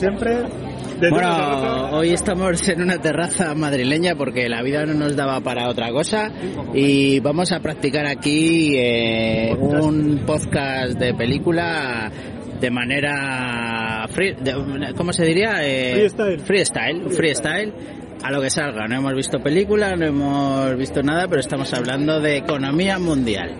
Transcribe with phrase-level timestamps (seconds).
[0.00, 0.30] Siempre
[1.10, 5.90] Bueno, hoy estamos en una terraza madrileña porque la vida no nos daba para otra
[5.90, 6.30] cosa
[6.72, 12.12] y vamos a practicar aquí eh, un podcast de película
[12.60, 15.54] de manera free, de- ¿cómo se diría?
[15.62, 16.38] Eh, Freestyle.
[16.42, 17.72] freestyle, freestyle,
[18.22, 18.86] a lo que salga.
[18.86, 23.50] No hemos visto película, no hemos visto nada, pero estamos hablando de economía mundial.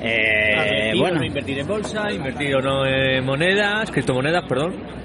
[0.00, 5.04] Eh, bueno, no invertir en bolsa, invertir o no en monedas, criptomonedas, perdón.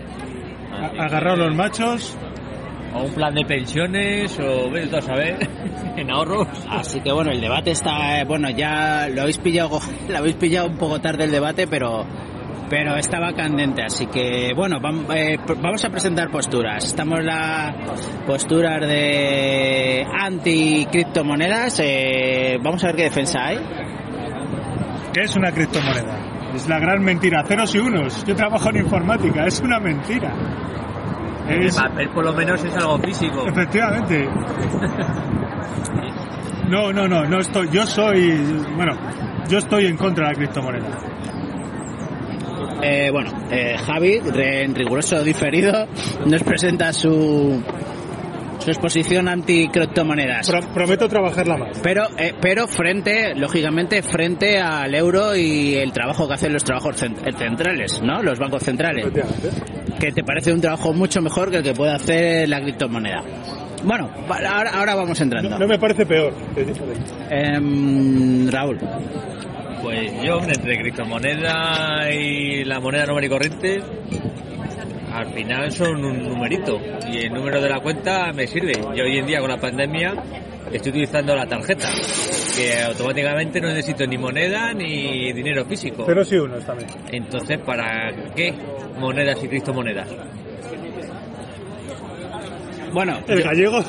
[0.71, 2.17] A- agarraos los machos.
[2.93, 5.37] O un plan de pensiones, o tú a saber,
[5.95, 6.47] en ahorros.
[6.69, 10.67] Así que bueno, el debate está, eh, bueno, ya lo habéis pillado, lo habéis pillado
[10.67, 12.05] un poco tarde el debate, pero
[12.69, 16.83] pero estaba candente, así que bueno, vam- eh, vamos a presentar posturas.
[16.85, 17.73] Estamos la
[18.27, 23.57] posturas de anti criptomonedas, eh, vamos a ver qué defensa hay.
[25.13, 26.17] ¿Qué es una criptomoneda?
[26.55, 27.43] Es la gran mentira.
[27.47, 28.25] Ceros y unos.
[28.25, 29.45] Yo trabajo en informática.
[29.45, 30.33] Es una mentira.
[31.47, 33.45] El Es, papel por lo menos es algo físico.
[33.47, 34.27] efectivamente.
[36.69, 37.69] No, no, no, no estoy.
[37.71, 38.31] Yo soy.
[38.75, 38.93] Bueno,
[39.49, 40.87] yo estoy en contra de la criptomoneda.
[42.83, 45.87] Eh, bueno, eh, Javi, en riguroso diferido,
[46.25, 47.61] nos presenta su
[48.61, 50.49] su exposición anti criptomonedas.
[50.49, 51.79] Pro- prometo trabajarla más.
[51.81, 56.95] Pero, eh, pero frente, lógicamente, frente al euro y el trabajo que hacen los trabajos
[57.01, 58.21] cent- centrales, ¿no?
[58.21, 59.05] Los bancos centrales.
[59.99, 63.23] Que te parece un trabajo mucho mejor que el que puede hacer la criptomoneda.
[63.83, 65.49] Bueno, ahora, ahora vamos entrando.
[65.49, 66.33] No, no me parece peor.
[66.55, 67.11] diferente.
[67.29, 68.77] Em, Raúl,
[69.81, 73.81] Pues yo, entre criptomoneda y la moneda normal y corriente,
[75.11, 76.79] al final son un numerito.
[77.09, 78.73] Y el número de la cuenta me sirve.
[78.95, 80.13] Yo hoy en día con la pandemia
[80.71, 81.89] estoy utilizando la tarjeta,
[82.55, 86.05] que automáticamente no necesito ni moneda ni dinero físico.
[86.05, 86.89] Ceros y unos también.
[87.11, 88.53] Entonces, ¿para qué
[88.97, 90.07] monedas y criptomonedas?
[92.93, 93.79] bueno, El gallego.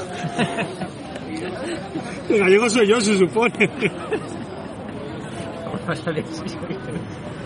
[2.29, 3.69] El gallego soy yo, se supone.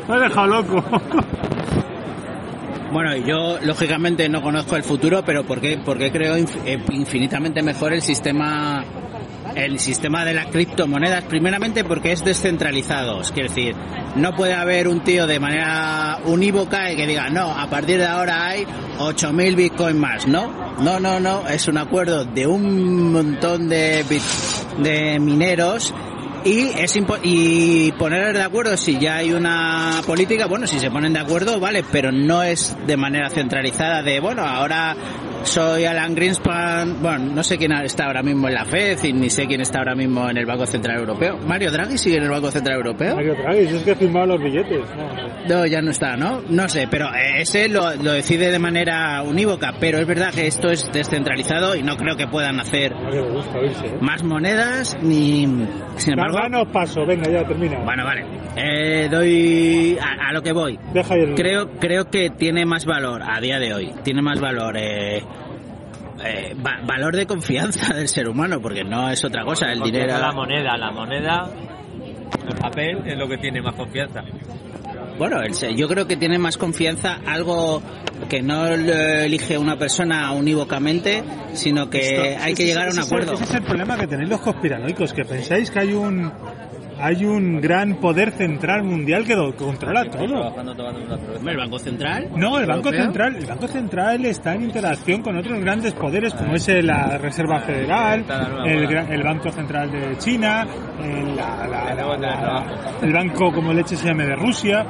[0.08, 0.84] Me ha dejado loco.
[2.92, 7.62] Bueno, yo lógicamente no conozco el futuro, pero ¿por qué, por qué creo eh, infinitamente
[7.62, 8.84] mejor el sistema
[9.54, 11.24] el sistema de las criptomonedas?
[11.24, 13.74] Primeramente porque es descentralizado, es decir,
[14.16, 18.06] no puede haber un tío de manera unívoca y que diga, no, a partir de
[18.06, 18.64] ahora hay
[18.98, 20.52] 8.000 bitcoin más, ¿no?
[20.80, 25.92] No, no, no, es un acuerdo de un montón de, bit- de mineros
[26.46, 31.12] y es y poner de acuerdo si ya hay una política, bueno, si se ponen
[31.12, 34.94] de acuerdo, vale, pero no es de manera centralizada de, bueno, ahora
[35.44, 39.30] soy Alan Greenspan, bueno, no sé quién está ahora mismo en la FED y ni
[39.30, 41.38] sé quién está ahora mismo en el Banco Central Europeo.
[41.46, 43.14] Mario Draghi sigue en el Banco Central Europeo.
[43.14, 44.80] Mario Draghi, si es que he firmado los billetes.
[45.48, 46.42] No, No, ya no está, ¿no?
[46.48, 47.08] No sé, pero
[47.38, 51.82] ese lo, lo decide de manera unívoca, pero es verdad que esto es descentralizado y
[51.82, 53.98] no creo que puedan hacer no gusta ¿eh?
[54.00, 55.46] más monedas ni...
[55.96, 56.38] Sin embargo...
[56.38, 57.78] Gano paso, venga, ya termina.
[57.84, 58.24] Bueno, vale.
[58.56, 60.78] Eh, doy a, a lo que voy.
[60.92, 61.34] Deja el...
[61.34, 63.92] Creo, creo que tiene más valor a día de hoy.
[64.02, 64.76] Tiene más valor.
[64.78, 65.22] Eh,
[66.24, 69.72] eh, va- valor de confianza del ser humano, porque no es otra cosa.
[69.72, 70.18] El dinero.
[70.18, 71.50] la moneda, la moneda,
[72.48, 74.22] el papel es lo que tiene más confianza.
[75.18, 75.38] Bueno,
[75.74, 77.80] yo creo que tiene más confianza algo
[78.28, 82.92] que no lo elige una persona unívocamente, sino que Esto- hay que ese- llegar a
[82.92, 83.32] un ese acuerdo.
[83.34, 86.30] Ese es el problema que tenéis los conspiranoicos, que pensáis que hay un
[86.98, 90.22] hay un gran poder central mundial que lo controla todo.
[91.50, 92.28] El Banco Central.
[92.36, 92.90] No, el Banco.
[92.90, 97.60] Central, el Banco Central está en interacción con otros grandes poderes como es la Reserva
[97.60, 98.24] Federal,
[99.10, 100.66] el, Banco Central de China,
[101.02, 102.66] el, la- la-
[103.02, 104.84] el banco como leche se llame de Rusia.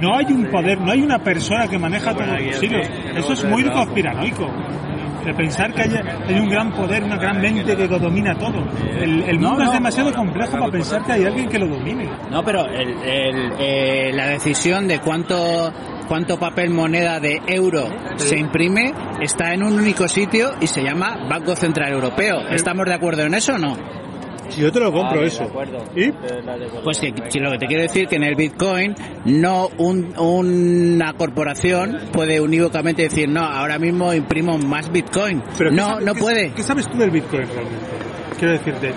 [0.00, 2.88] No hay un poder, no hay una persona que maneja todos los hilos.
[3.14, 4.50] Eso es muy conspiranoico.
[5.24, 5.90] De pensar que hay,
[6.28, 8.62] hay un gran poder, una gran mente que lo domina todo.
[9.00, 12.08] El, el No, mundo es demasiado complejo para pensar que hay alguien que lo domine.
[12.30, 15.72] No, pero el- el, eh, la decisión de cuánto
[16.08, 17.86] cuánto papel moneda de euro
[18.16, 18.92] se imprime
[19.22, 22.40] está en un único sitio y se llama Banco Central Europeo.
[22.50, 23.74] ¿Estamos de acuerdo en eso o no?
[24.48, 25.44] Si yo te lo compro Vale, eso.
[25.44, 25.78] de acuerdo.
[25.96, 26.12] ¿Y?
[26.84, 28.94] Pues que, que lo que te quiero decir que en el Bitcoin
[29.24, 35.42] no un- una corporación puede unívocamente decir no, ahora mismo imprimo más Bitcoin.
[35.58, 36.52] Pero ¿qué no, sabes- no qué- puede.
[36.52, 37.86] ¿Qué sabes tú del Bitcoin realmente?
[38.38, 38.92] Quiero decirte.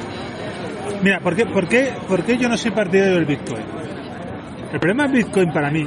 [1.01, 3.63] Mira, ¿por qué, por, qué, ¿por qué yo no soy partidario del Bitcoin?
[4.73, 5.85] El problema del Bitcoin para mí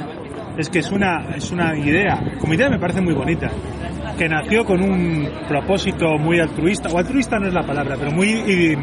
[0.57, 3.49] es que es una, es una idea, como idea me parece muy bonita,
[4.17, 8.29] que nació con un propósito muy altruista, o altruista no es la palabra, pero muy,
[8.29, 8.75] y-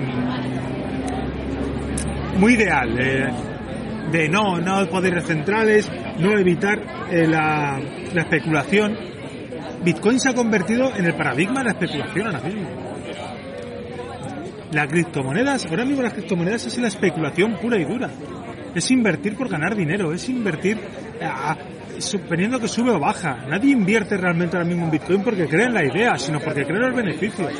[2.38, 3.29] muy ideal, eh,
[4.12, 6.81] de no, no poderes centrales, no evitar
[7.11, 7.79] eh, la,
[8.14, 8.96] la especulación.
[9.85, 12.69] Bitcoin se ha convertido en el paradigma de la especulación ahora mismo.
[14.73, 18.11] Las criptomonedas, ahora mismo las criptomonedas es la especulación pura y dura.
[18.75, 20.79] Es invertir por ganar dinero, es invertir
[21.23, 21.56] a-
[21.99, 23.46] suponiendo que sube o baja.
[23.49, 26.76] Nadie invierte realmente ahora mismo en Bitcoin porque cree en la idea, sino porque cree
[26.76, 27.52] en los beneficios.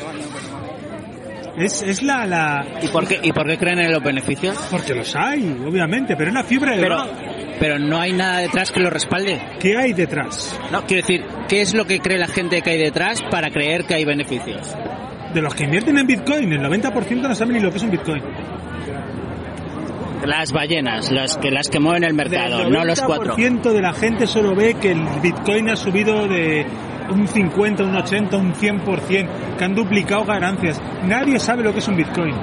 [1.59, 2.65] Es, es la, la...
[2.81, 4.57] ¿Y por qué, y por qué creen en los beneficios?
[4.71, 7.03] Porque los hay, obviamente, pero es la fiebre del Pero,
[7.59, 9.41] pero no hay nada detrás que lo respalde.
[9.59, 10.57] ¿Qué hay detrás?
[10.71, 13.83] No, quiero decir, ¿qué es lo que cree la gente que hay detrás para creer
[13.83, 14.73] que hay beneficios?
[15.33, 17.91] De los que invierten en Bitcoin, el 90% no saben ni lo que es un
[17.91, 18.23] Bitcoin.
[20.25, 23.35] Las ballenas, las que las que mueven el mercado, no los cuatro.
[23.35, 26.65] 90% de la gente solo ve que el Bitcoin ha subido de
[27.09, 30.81] un 50, un 80, un 100%, que han duplicado ganancias.
[31.03, 32.35] Nadie sabe lo que es un Bitcoin.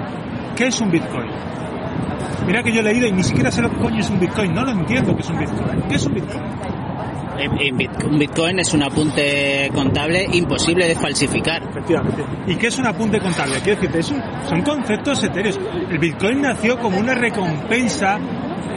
[0.57, 1.31] ¿Qué es un Bitcoin?
[2.47, 4.55] Mira que yo he leído y ni siquiera sé lo que coño es un Bitcoin.
[4.55, 5.83] No lo entiendo que es un Bitcoin.
[5.89, 6.43] ¿Qué es un Bitcoin?
[8.09, 11.63] Un Bitcoin es un apunte contable imposible de falsificar.
[11.69, 12.25] Efectivamente.
[12.47, 13.57] ¿Y qué es un apunte contable?
[13.63, 15.59] Quiero decirte, es un- son conceptos etéreos.
[15.91, 18.19] El Bitcoin nació como una recompensa,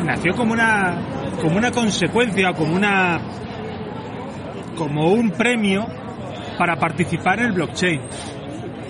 [0.03, 0.97] nació como una,
[1.41, 3.19] como una consecuencia, como una,
[4.75, 5.85] como un premio
[6.57, 8.01] para participar en el blockchain.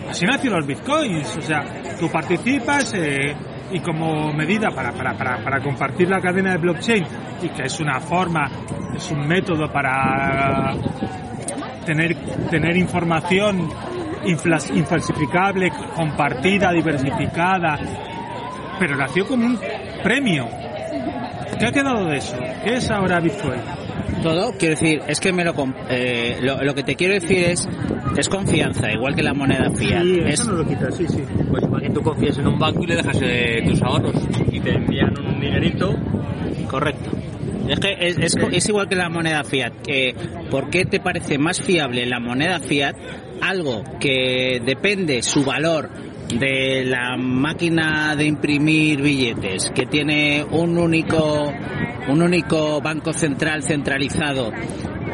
[0.10, 1.64] Así nacieron los bitcoins, o sea,
[2.00, 3.36] tú participas eh,
[3.72, 7.06] y como medida para, para, para, para compartir la cadena de blockchain
[7.42, 8.50] y que es una forma,
[8.96, 10.74] es un método para
[11.86, 12.16] tener,
[12.50, 13.70] tener información
[14.26, 17.80] inflas- infalsificable, compartida, diversificada,
[18.80, 19.60] pero nació como un
[20.04, 20.48] premio.
[21.60, 22.38] ¿Qué ha quedado de eso?
[22.64, 23.60] ¿Qué es ahora Bitcoin?
[24.24, 25.54] Todo, quiero decir, es que me lo,
[25.90, 27.68] eh, lo, lo que te quiero decir es,
[28.18, 30.02] es confianza, igual que la moneda fiat.
[30.04, 31.24] Sí, es, eso no lo quita, sí, sí.
[31.50, 34.16] Pues igual que tú confías en un banco y le dejas eh, tus ahorros
[34.52, 35.96] y te envían un dinerito.
[36.70, 37.12] Correcto.
[37.68, 39.74] Es que es, es, co- es igual que la moneda fiat.
[39.86, 40.16] Que,
[40.50, 42.96] ¿Por qué te parece más fiable la moneda fiat
[43.42, 45.90] algo que depende su valor
[46.38, 51.52] de la máquina de imprimir billetes, que tiene un único
[52.08, 54.52] un único banco central centralizado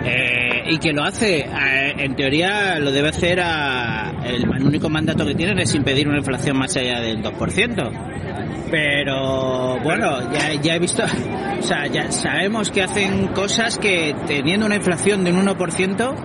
[0.06, 0.35] eh,
[0.68, 5.36] y que lo hace, eh, en teoría lo debe hacer a, el, único mandato que
[5.36, 8.68] tienen es impedir una inflación más allá del 2%.
[8.72, 11.04] Pero bueno, ya, ya he visto,
[11.60, 16.16] o sea, ya sabemos que hacen cosas que teniendo una inflación de un 1%,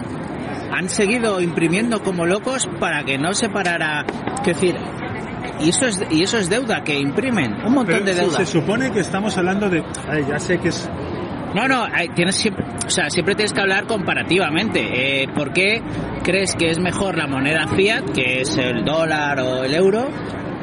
[0.72, 4.06] han seguido imprimiendo como locos para que no se parara.
[4.40, 4.76] Es decir,
[5.62, 8.38] y eso es, y eso es deuda, que imprimen un montón Pero de deuda.
[8.38, 9.84] se supone que estamos hablando de...
[10.28, 10.88] ya sé que es...
[11.54, 15.22] No, no, hay- tienes siempre, o sea, siempre tienes que hablar comparativamente.
[15.22, 15.82] Eh, ¿Por qué
[16.22, 20.08] crees que es mejor la moneda fiat, que es el dólar o el euro,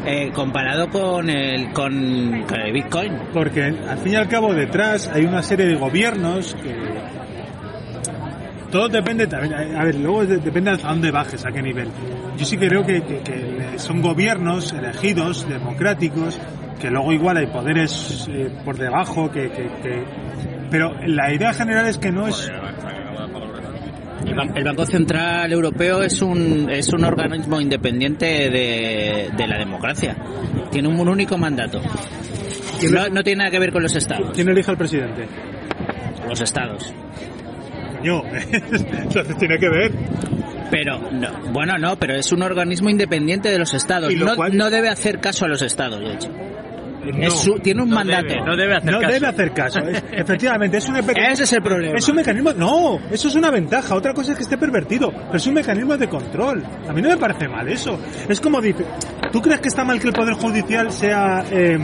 [0.05, 3.13] eh, comparado con el, con, el Bitcoin?
[3.33, 6.75] Porque al fin y al cabo detrás hay una serie de gobiernos que...
[8.71, 11.87] Todo depende a ver, luego de- depende hasta dónde bajes, a qué nivel.
[12.37, 16.37] Yo sí creo que, que- que son gobiernos elegidos, democráticos,
[16.81, 20.03] que luego igual hay poderes eh, por debajo, que- que-
[20.69, 22.51] Pero la idea general es que no es...
[24.25, 29.57] El, Ban- el Banco Central Europeo es un, es un organismo independiente de, de la
[29.57, 30.15] democracia.
[30.71, 31.81] Tiene un único mandato.
[32.91, 34.31] No, no tiene nada que ver con los estados.
[34.33, 35.27] ¿Quién elige al presidente?
[36.27, 36.93] Los estados.
[37.97, 38.21] Coño,
[39.01, 39.91] entonces tiene que ver.
[40.69, 44.11] Pero, no, bueno, no, pero es un organismo independiente de los estados.
[44.11, 46.29] Y lo No, cual- no debe hacer caso a los estados, de hecho.
[47.13, 48.27] No, Es su- tiene un No mandato.
[48.27, 49.13] debe, no debe hacer no caso.
[49.13, 49.79] debe hacer caso.
[49.79, 51.97] Es- efectivamente, es un Ese es el problema.
[51.97, 53.95] Es un mecanismo, no, eso es una ventaja.
[53.95, 56.63] Otra cosa es que esté pervertido, pero es un mecanismo de control.
[56.87, 57.99] A mí no me parece mal eso.
[58.27, 58.85] Es como dice,
[59.31, 61.77] ¿tú crees que está mal que el poder judicial sea eh,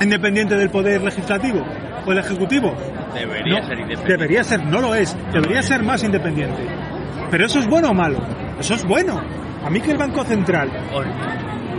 [0.00, 1.64] independiente del poder legislativo
[2.06, 2.74] o el ejecutivo?
[3.14, 4.12] Debería No, ser independiente.
[4.12, 5.16] Debería ser, no lo es.
[5.32, 6.62] Debería ser más independiente.
[7.30, 8.18] Pero eso es bueno o malo.
[8.58, 9.20] Eso es bueno.
[9.64, 10.70] A mí que el Banco Central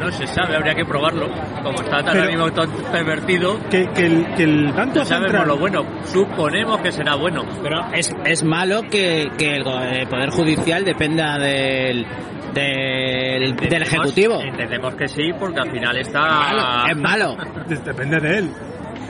[0.04, 1.28] no se sabe, habría que probarlo.
[1.64, 5.48] Como está tan mismo tan pervertido, que, que el, que el Banco no sabemos Central
[5.48, 5.86] lo bueno.
[6.06, 7.44] Suponemos que será bueno.
[7.62, 9.64] Pero es, es malo que, que el,
[10.08, 12.06] Poder Judicial dependa del,
[12.54, 14.42] del, Entendemos- del Ejecutivo.
[14.42, 16.20] Entendemos que sí, porque al final está...
[16.22, 17.38] Malo, es malo.
[17.86, 18.50] Depende de él.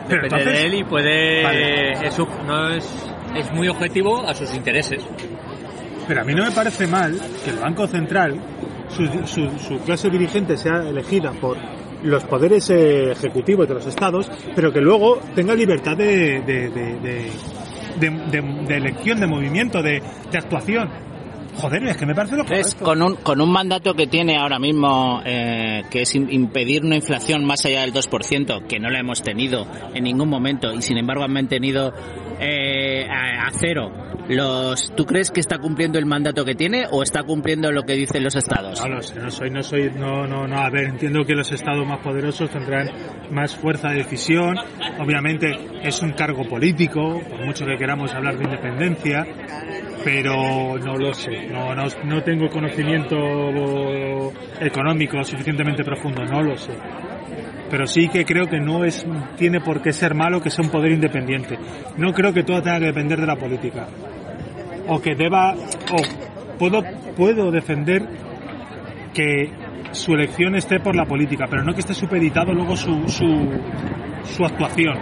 [0.07, 1.43] Depende entonces, de él y puede...
[1.43, 1.91] Vale.
[2.07, 5.05] es su- no es, es muy objetivo a sus intereses.
[6.07, 8.37] Pero a mí no me parece mal que el Banco Central,
[8.95, 11.57] su, su- su clase dirigente sea elegida por
[12.03, 17.31] los poderes eh, ejecutivos de los estados, pero que luego tenga libertad de, de,
[18.77, 20.01] elección, de movimiento, de
[20.37, 20.89] actuación.
[21.55, 22.83] Joder, es que me parece lo Es correcto.
[22.85, 26.95] con un, con un mandato que tiene ahora mismo, eh, que es im- impedir una
[26.95, 30.97] inflación más allá del 2%, que no la hemos tenido en ningún momento y sin
[30.97, 31.93] embargo han mantenido
[32.39, 33.91] eh, a, a cero.
[34.29, 37.93] Los, ¿Tú crees que está cumpliendo el mandato que tiene o está cumpliendo lo que
[37.93, 38.81] dicen los estados?
[38.87, 41.85] No sé, no soy, no soy, no, no, no, a ver, entiendo que los estados
[41.85, 42.89] más poderosos tendrán
[43.31, 44.55] más fuerza de decisión,
[44.97, 45.51] obviamente
[45.83, 49.27] es un cargo político, por mucho que queramos hablar de independencia,
[50.03, 53.15] pero no lo sé, no, no, no tengo conocimiento
[54.59, 56.73] económico suficientemente profundo, no lo sé.
[57.69, 59.05] Pero sí que creo que no es,
[59.37, 61.57] tiene por qué ser malo que sea un poder independiente.
[61.97, 63.87] No creo que todo tenga que depender de la política.
[64.87, 66.83] O que deba, o puedo,
[67.15, 68.07] puedo defender
[69.13, 69.51] que
[69.91, 73.25] su elección esté por la política, pero no que esté supeditado luego su, su,
[74.23, 74.97] su actuación.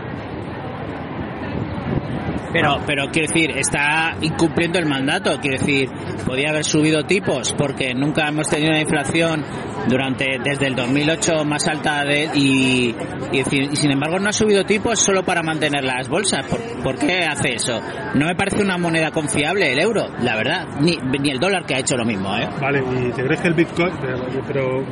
[2.53, 5.39] Pero, pero quiero decir, está incumpliendo el mandato.
[5.39, 5.89] Quiero decir,
[6.25, 9.43] podía haber subido tipos porque nunca hemos tenido una inflación
[9.87, 12.95] durante desde el 2008 más alta de, y,
[13.31, 16.45] y, y sin embargo no ha subido tipos solo para mantener las bolsas.
[16.45, 17.79] ¿Por, por qué hace eso?
[18.15, 20.67] No me parece una moneda confiable el euro, la verdad.
[20.81, 22.47] Ni, ni el dólar que ha hecho lo mismo, ¿eh?
[22.59, 24.17] Vale, y te crees que el Bitcoin, pero,
[24.47, 24.85] pero,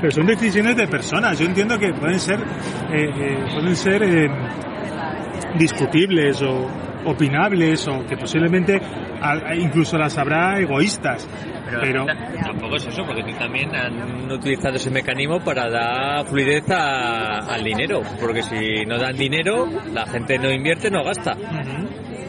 [0.00, 1.38] pero son decisiones de personas.
[1.38, 4.28] Yo entiendo que pueden ser, eh, eh, pueden ser eh,
[5.58, 6.66] discutibles o
[7.06, 8.80] opinables o que posiblemente
[9.58, 11.28] incluso las habrá egoístas.
[11.80, 17.38] Pero, ta- tampoco es eso, porque también han utilizado ese mecanismo para dar fluidez a-
[17.52, 18.02] al dinero.
[18.20, 21.36] Porque si no dan dinero, la gente no invierte, no gasta.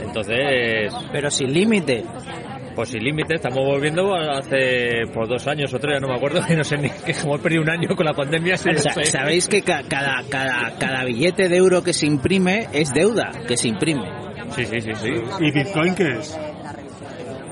[0.01, 2.03] Entonces, Pero sin límite.
[2.75, 6.41] Pues sin límite, estamos volviendo a hace por dos años o tres, no me acuerdo,
[6.48, 8.58] que no sé ni que hemos perdido un año con la pandemia.
[8.58, 8.70] Sa-.
[9.03, 13.55] Sabéis que ca- cada, cada, cada billete de euro que se imprime es deuda que
[13.58, 14.03] se imprime.
[14.55, 15.10] Sí, sí, sí, sí.
[15.39, 16.38] ¿Y Bitcoin qué es?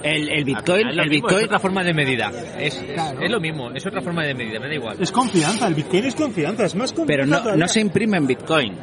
[0.03, 2.29] El, el Bitcoin, el Bitcoin es otra forma de medida.
[2.59, 2.75] Es,
[3.21, 4.97] es lo mismo, es otra forma de medida, me da igual.
[4.99, 7.39] Es confianza, el Bitcoin es confianza, es más confianza.
[7.41, 8.73] Pero no, no se imprime en Bitcoin.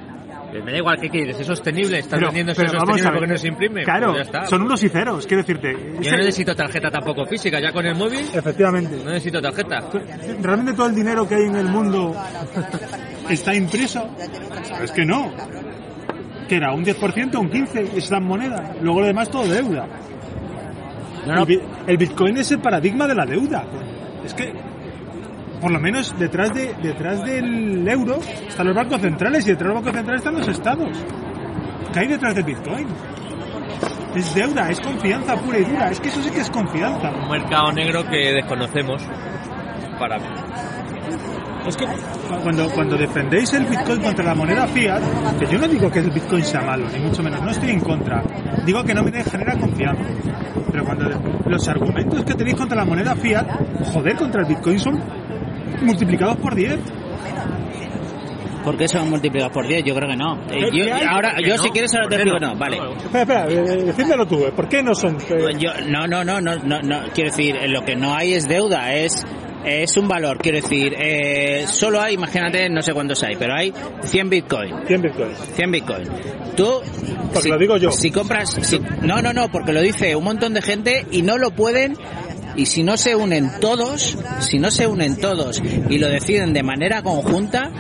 [0.52, 1.38] Me da igual, ¿qué quieres?
[1.38, 1.98] ¿Es sostenible?
[2.00, 3.84] ¿Estás Pero- vendiendo pero sostenible a porque no se imprime?
[3.84, 4.46] Claro, Pues ya está.
[4.46, 5.72] son unos y ceros, quiero decirte.
[6.00, 8.96] Yo no necesito tarjeta tampoco física, ya con el móvil Efectivamente.
[9.04, 9.88] no necesito tarjeta.
[10.42, 12.14] ¿Realmente todo el dinero que hay en el mundo
[13.30, 14.08] está impreso?
[14.82, 15.32] Es que no.
[16.48, 18.74] Que era un 10%, un 15%, es la moneda.
[18.82, 19.86] Luego lo demás todo deuda.
[21.26, 23.64] No, no, El, el Bitcoin es el paradigma de la deuda.
[24.24, 24.52] Es que,
[25.60, 29.74] por lo menos detrás de detrás del euro están los bancos centrales y detrás de
[29.74, 31.04] los bancos centrales están los estados.
[31.92, 32.86] ¿Qué hay detrás del Bitcoin?
[34.14, 35.90] Es deuda, es confianza pura y dura.
[35.90, 37.10] Es que eso sí que es confianza.
[37.10, 39.02] Un mercado negro que desconocemos
[39.98, 40.16] para
[41.66, 41.84] Es que
[42.42, 45.02] cuando, cuando defendéis el Bitcoin contra la moneda fiat,
[45.38, 47.80] que yo no digo que el Bitcoin sea malo, ni mucho menos, no estoy en
[47.80, 48.22] contra.
[48.64, 50.02] Digo que no me genera confianza.
[50.72, 51.10] Pero cuando
[51.46, 53.46] los argumentos que tenéis contra la moneda fiat,
[53.92, 55.00] joder, contra el Bitcoin son
[55.82, 56.78] multiplicados por 10.
[58.64, 59.84] ¿Por qué son multiplicados por 10?
[59.84, 60.34] Yo creo que no.
[60.50, 61.62] Eh, ¿Qué- yo, ahora, ¿Por qué yo no?
[61.62, 62.52] si quieres ahora ¿Por te digo no?
[62.52, 62.76] no, vale.
[63.04, 65.16] Espera, espera, eh, decídmelo tú, eh, ¿por qué no son?
[65.30, 68.34] eh, Yo, no, no, no, no, no, no, quiero decir, eh, lo que no hay
[68.34, 69.24] es deuda, es
[69.62, 73.74] es un valor, quiero decir, eh, solo hay, imagínate, no sé cuántos hay, pero hay
[74.04, 75.38] 100 Bitcoin, 100 Bitcoins.
[75.54, 76.04] 100 Bitcoin.
[76.56, 76.80] Tú,
[77.34, 77.90] Porque lo digo yo.
[77.90, 81.36] Si compras, si- no, no, no, porque lo dice un montón de gente y no
[81.36, 81.94] lo pueden,
[82.60, 86.62] y si no se unen todos, si no se unen todos y lo deciden de
[86.62, 87.70] manera conjunta,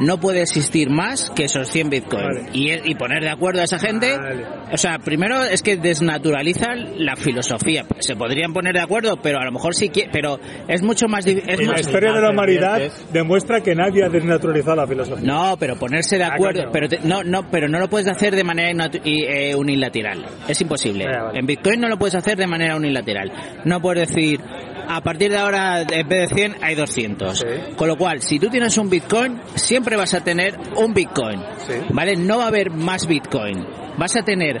[0.00, 2.24] no puede existir más que esos 100 Bitcoin.
[2.24, 2.46] Vale.
[2.52, 4.44] Y, y poner de acuerdo a esa gente, Vale.
[4.72, 7.84] o sea, primero es que desnaturalizan la filosofía.
[8.00, 10.38] Se podrían poner de acuerdo, pero a lo mejor sí que, pero
[10.68, 12.80] es mucho más, di- es Y la historia de la humanidad
[13.12, 15.26] demuestra que nadie ha desnaturalizado la filosofía.
[15.26, 16.72] no, pero ponerse de acuerdo, coño.
[16.72, 20.24] pero te- no, no, pero no lo puedes hacer de manera y, eh, unilateral.
[20.48, 21.06] Es imposible.
[21.06, 21.38] Vale.
[21.38, 23.32] En Bitcoin no lo puedes hacer de manera unilateral.
[23.64, 24.25] No puedes decir
[24.88, 27.38] a partir de ahora en vez de 100 hay 200.
[27.38, 27.44] Sí.
[27.76, 31.40] Con lo cual, si tú tienes un Bitcoin, siempre vas a tener un Bitcoin.
[31.66, 31.74] Sí.
[31.90, 32.16] ¿Vale?
[32.16, 33.64] No va a haber más Bitcoin.
[33.96, 34.60] Vas a tener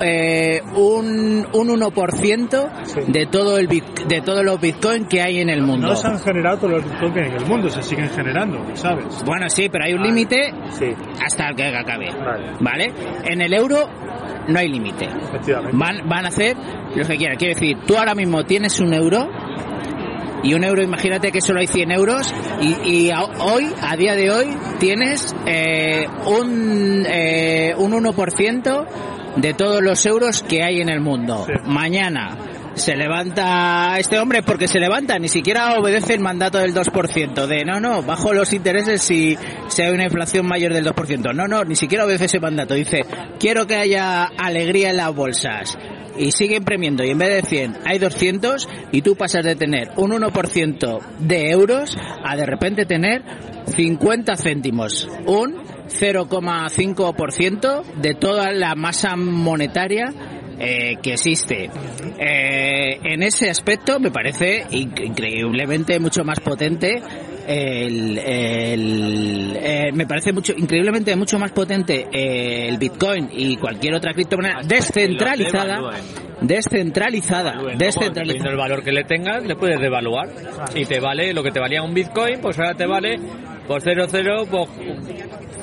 [0.00, 3.00] eh, un, un 1% Sí.
[3.08, 5.88] de todo el bit- de todos los Bitcoin que hay en el mundo.
[5.88, 8.58] No se han generado todos los Bitcoin que hay en el mundo, se siguen generando,
[8.74, 9.22] ¿sabes?
[9.24, 10.86] Bueno, sí, pero hay un límite Sí,
[11.24, 12.10] hasta el que acabe.
[12.12, 12.52] Vale.
[12.60, 12.92] ¿Vale?
[13.24, 13.88] En el euro
[14.48, 15.04] no hay límite.
[15.06, 15.76] efectivamente.
[15.76, 16.56] Van, van a hacer
[16.94, 17.36] lo que quieran.
[17.36, 19.28] Quiero decir, tú ahora mismo tienes un euro
[20.42, 22.74] y un euro, imagínate que solo hay 100 euros y,
[23.06, 24.46] y a- hoy, a día de hoy,
[24.78, 28.86] tienes eh, un, eh, un 1%
[29.36, 31.44] de todos los euros que hay en el mundo.
[31.46, 31.52] Sí.
[31.64, 32.36] Mañana
[32.74, 37.64] se levanta este hombre porque se levanta, ni siquiera obedece el mandato del 2%, de
[37.64, 39.36] no, no, bajo los intereses si,
[39.68, 41.34] si hay una inflación mayor del 2%.
[41.34, 42.74] No, no, ni siquiera obedece ese mandato.
[42.74, 43.04] Dice,
[43.38, 45.78] quiero que haya alegría en las bolsas.
[46.16, 49.90] Y sigue imprimiendo y en vez de 100 hay 200 y tú pasas de tener
[49.96, 53.24] un 1% de euros a de repente tener
[53.74, 60.12] 50 céntimos, un 0,5% de toda la masa monetaria
[60.58, 61.70] eh, que existe.
[62.18, 67.02] Eh, en ese aspecto me parece inc- increíblemente mucho más potente
[67.46, 74.14] el, el- eh, me parece mucho increíblemente mucho más potente el Bitcoin y cualquier otra
[74.14, 75.80] criptomoneda descentralizada
[76.40, 80.28] descentralizada descentralizada valor que le tengas, le puedes devaluar.
[80.74, 83.18] Y te vale lo que te valía un Bitcoin, pues ahora te vale
[83.66, 84.68] por 0,0 por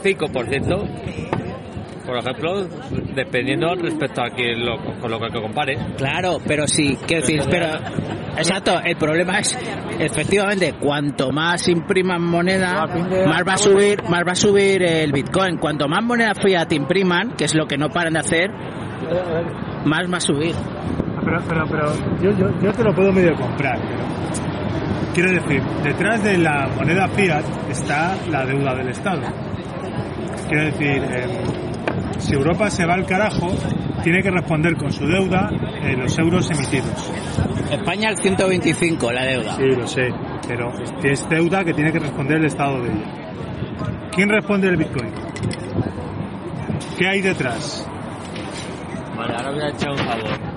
[0.01, 1.41] 5%.
[2.05, 2.67] Por ejemplo,
[3.15, 5.79] dependiendo respecto a que lo, con lo que compares.
[5.97, 7.67] Claro, pero sí, quiero decir, pero
[8.37, 9.57] exacto, el problema es
[9.99, 12.85] efectivamente cuanto más impriman moneda,
[13.27, 15.57] más va a subir, más va a subir el Bitcoin.
[15.57, 18.49] Cuanto más moneda fiat impriman, que es lo que no paran de hacer,
[19.85, 20.55] más va a subir.
[21.23, 23.79] Pero, pero, pero yo, yo, yo te lo puedo medio comprar.
[23.79, 24.03] Pero
[25.13, 29.21] quiero decir, detrás de la moneda fiat está la deuda del Estado.
[30.51, 31.27] Quiero decir, eh,
[32.19, 33.55] si Europa se va al carajo,
[34.03, 35.49] tiene que responder con su deuda
[35.81, 37.09] eh, los euros emitidos.
[37.71, 39.55] España al 125 la deuda.
[39.55, 40.09] Sí, lo sé,
[40.45, 40.73] pero
[41.05, 43.31] es deuda que tiene que responder el Estado de ella.
[44.11, 45.13] ¿Quién responde el Bitcoin?
[46.97, 47.89] ¿Qué hay detrás?
[49.15, 50.50] Vale, ahora voy a echar un favor.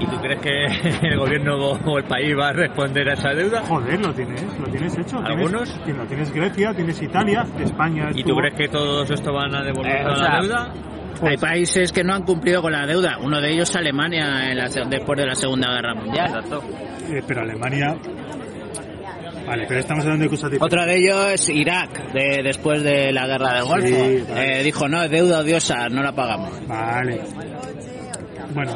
[0.00, 3.62] ¿Y tú crees que el gobierno o el país va a responder a esa deuda?
[3.62, 5.18] Joder, lo tienes, lo tienes hecho.
[5.18, 5.72] ¿Algunos?
[5.84, 8.08] Tienes, lo tienes Grecia, tienes Italia, España.
[8.14, 10.74] ¿Y tú crees que todos esto van a devolver Eh, toda o la deuda?
[11.22, 13.18] Hay países que no han cumplido con la deuda.
[13.20, 16.26] Uno de ellos Alemania en la se- después de la Segunda Guerra Mundial.
[16.28, 16.62] Exacto.
[17.10, 17.96] Eh, pero Alemania.
[19.46, 20.78] Vale, pero estamos hablando de cosas diferentes.
[20.78, 23.86] Otro de ellos es Irak, de, después de la guerra del Golfo.
[23.88, 24.60] Sí, vale.
[24.60, 26.50] Eh, dijo, no, es deuda odiosa, no la pagamos.
[26.68, 27.20] Vale.
[28.54, 28.72] Bueno.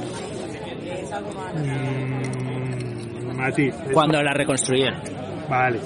[1.55, 3.75] Mm, matiz.
[3.75, 5.01] Es- Cuando la reconstruyeron.
[5.49, 5.81] Vale.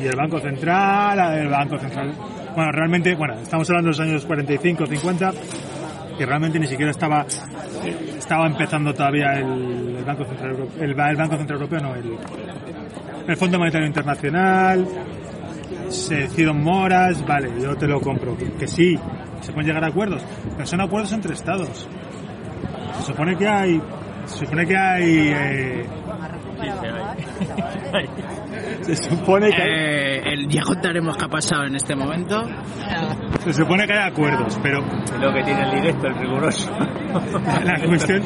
[0.00, 2.12] Y el Banco Central, el Banco Central.
[2.54, 5.32] Bueno, realmente, bueno, estamos hablando de los años 45, 50,
[6.18, 7.24] que realmente ni siquiera estaba
[8.18, 12.16] estaba empezando todavía el, el Banco Central Europeo, el, el Banco Central Europeo, no, el,
[13.26, 14.86] el Fondo Monetario Internacional,
[15.88, 18.96] se hicieron moras, vale, yo te lo compro, que sí,
[19.40, 20.22] se pueden llegar a acuerdos,
[20.56, 21.88] pero son acuerdos entre estados.
[22.98, 23.80] Se supone que hay,
[24.30, 25.86] se supone que hay, eh,
[28.82, 32.48] se supone que hay, Eh, el- ya contaremos qué ha pasado en este momento.
[33.44, 34.80] Se supone que hay acuerdos, pero
[35.20, 36.70] Lo que tiene el directo, el riguroso.
[37.64, 38.22] la cuestión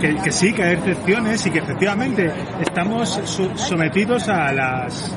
[0.00, 5.16] que, que sí, que hay excepciones y que efectivamente estamos su- sometidos a las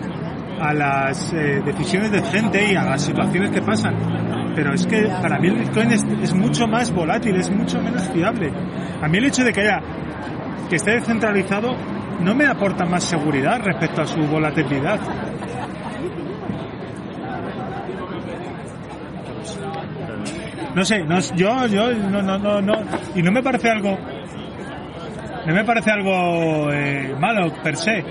[0.59, 3.95] a las eh, decisiones de gente y a las situaciones que pasan.
[4.55, 8.51] Pero es que para mí el Bitcoin es, mucho más volátil, es mucho menos fiable.
[9.01, 9.79] A mí el hecho de que haya
[10.69, 11.75] que esté descentralizado
[12.21, 14.99] no me aporta más seguridad respecto a su volatilidad.
[20.75, 22.73] No sé, no, yo, yo, no, no, no, no,
[23.13, 23.95] y no me parece algo,
[25.45, 28.03] no me parece algo eh, malo per se,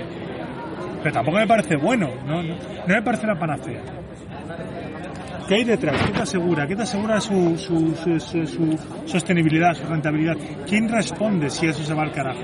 [1.01, 4.02] pero tampoco me parece bueno, no, no, no me parece la panacea.
[5.47, 6.01] ¿Qué hay detrás?
[6.03, 6.67] ¿Qué te asegura?
[6.67, 10.35] ¿Qué te asegura su, su, su, su- su sostenibilidad, su rentabilidad?
[10.67, 12.41] ¿Quién responde si eso se va al carajo?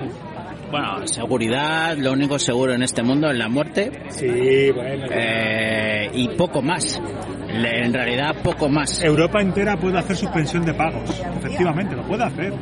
[0.70, 5.06] Bueno, seguridad, lo único seguro en este mundo es la muerte Sí, bueno.
[5.10, 7.02] eh, y poco más.
[7.48, 9.02] En realidad, poco más.
[9.02, 11.10] Europa entera puede hacer suspensión de pagos,
[11.40, 12.54] efectivamente, lo puede hacer.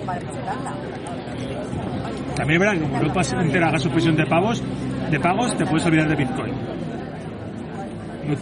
[2.36, 4.64] También es verdad que como Europa entera haga suspensión de pagos,
[5.12, 6.47] de pagos te puedes olvidar de Bitcoin.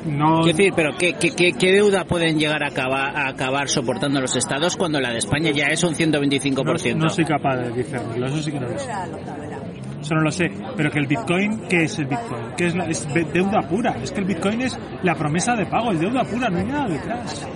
[0.06, 3.69] No, Quiero decir, pero ¿qué, qué, qué- qué deuda pueden llegar a acabar, a acabar
[3.69, 6.95] soportando los estados cuando la de España ya es un 125%?
[6.95, 8.89] no, no soy capaz de discernirlo, eso sí que no lo sé.
[10.02, 10.45] Eso no lo sé.
[10.76, 12.43] Pero que el Bitcoin, ¿qué es el Bitcoin?
[12.58, 13.95] ¿Qué es, la- es de- deuda pura.
[14.02, 16.88] Es que el Bitcoin es la promesa de pago, es deuda pura, no hay nada
[16.88, 17.48] detrás.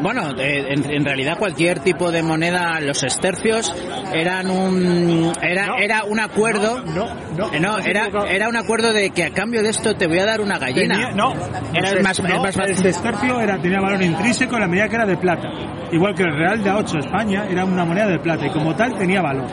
[0.00, 3.74] Bueno, eh, en, en realidad cualquier tipo de moneda, los estercios
[4.12, 5.78] eran un era No.
[5.78, 6.82] era un acuerdo.
[6.82, 9.94] No, no, Eh, no, has era era un acuerdo de que a cambio de esto
[9.94, 10.94] te voy a dar una gallina.
[10.94, 11.32] Tenía- no,
[11.74, 12.56] Era el más- el más.
[12.56, 15.48] El sestercio era, tenía valor intrínseco en la medida que era de plata.
[15.92, 18.94] Igual que el real de A8 España era una moneda de plata y como tal
[18.96, 19.46] tenía valor.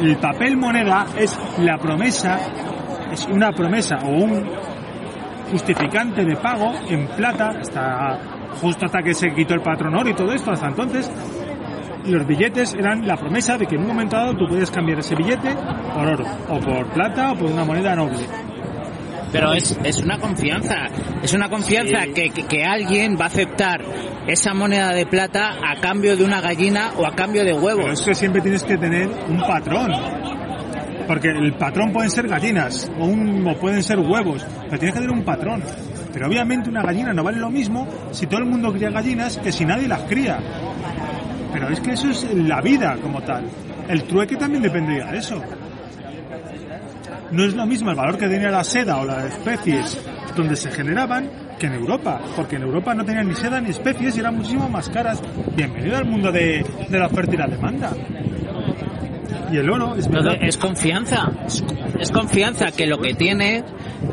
[0.00, 2.38] El papel moneda es la promesa
[3.12, 4.44] es una promesa o un
[5.50, 8.18] justificante de pago en plata, hasta
[8.60, 11.10] justo hasta que se quitó el patrón oro y todo esto, hasta entonces
[12.06, 15.14] los billetes eran la promesa de que en un momento dado tú puedes cambiar ese
[15.14, 15.54] billete
[15.94, 18.18] por oro, o por plata, o por una moneda noble.
[19.32, 20.86] Pero es, es una confianza,
[21.22, 23.82] es una confianza que, que, que alguien va a aceptar
[24.28, 27.64] esa moneda de plata a cambio de una gallina o a cambio de Pero es
[27.64, 28.02] huevos.
[28.02, 29.92] que siempre tienes que tener un patrón.
[31.08, 35.00] Porque el patrón pueden ser gallinas o, un, o pueden ser huevos, pero tienes que
[35.00, 35.62] tener un patrón.
[36.14, 39.50] Pero obviamente una gallina no vale lo mismo si todo el mundo cría gallinas que
[39.50, 40.38] si nadie las cría.
[41.52, 43.44] Pero es que eso es la vida como tal.
[43.88, 45.42] El trueque también dependía de eso.
[47.32, 50.00] No es lo mismo el valor que tenía la seda o las especies
[50.36, 54.16] donde se generaban que en Europa, porque en Europa no tenían ni seda ni especies
[54.16, 55.20] y eran muchísimo más caras.
[55.56, 57.92] Bienvenido al mundo de, de la oferta y la demanda.
[59.50, 60.36] Y el oro es verdad.
[60.40, 61.30] Es confianza,
[61.98, 63.62] es confianza que lo que tiene,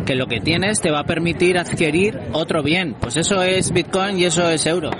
[0.05, 2.95] que lo que tienes te va a permitir adquirir otro bien.
[2.99, 4.91] Pues eso es Bitcoin y eso es euro.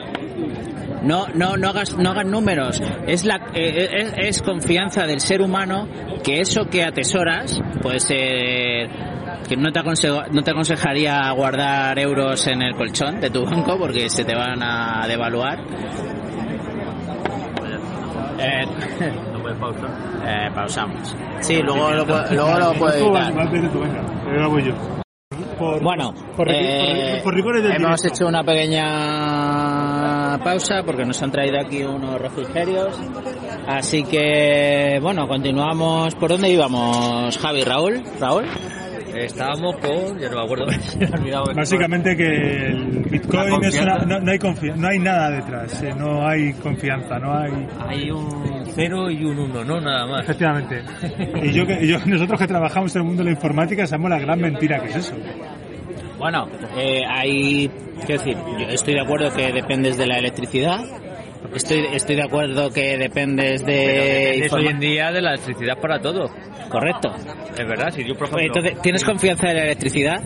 [1.03, 2.81] No, no, no hagas, no hagas números.
[3.07, 5.87] Es la, eh, es, es confianza del ser humano
[6.23, 8.89] que eso que atesoras puede ser
[9.47, 13.77] que no te, aconsejo, no te aconsejaría guardar euros en el colchón de tu banco
[13.77, 15.59] porque se te van a devaluar.
[18.39, 18.65] Eh,
[20.25, 21.15] eh, pausamos.
[21.41, 23.33] Sí, luego lo, luego lo puedo Tú vas- editar.
[23.43, 24.73] vas bien, tú, venga, ahora voy yo.
[25.57, 28.07] Por- Bueno, por, eh, por del hemos directo.
[28.07, 32.99] hecho una pequeña pausa porque nos han traído aquí unos refrigerios.
[33.67, 36.15] Así que, bueno, continuamos.
[36.15, 37.63] ¿Por dónde íbamos, Javi?
[37.63, 38.01] ¿Raúl?
[38.19, 38.45] ¿Raúl?
[39.15, 40.65] Estábamos con, ya no me acuerdo,
[40.99, 41.53] me olvidado.
[41.53, 44.39] Básicamente que el Bitcoin es una, no, no hay
[44.75, 47.51] no hay nada detrás, eh, no hay confianza, no hay
[47.87, 49.81] Hay un 0 y un 1, ¿no?
[49.81, 50.23] Nada más.
[50.23, 50.81] efectivamente.
[51.43, 54.39] Y yo yo, nosotros que trabajamos en el mundo de la informática sabemos la gran
[54.39, 55.15] mentira que es eso.
[56.17, 56.47] Bueno,
[56.77, 57.67] eh, hay.
[58.05, 60.79] Quiero decir, yo estoy de acuerdo que dependes de la electricidad.
[61.53, 64.47] Estoy, estoy de acuerdo que dependes de.
[64.51, 66.29] Hoy en día de la electricidad para todo.
[66.69, 67.13] Correcto.
[67.57, 68.45] Es verdad, si yo por ejemplo...
[68.45, 70.21] Entonces, ¿tienes confianza en la electricidad?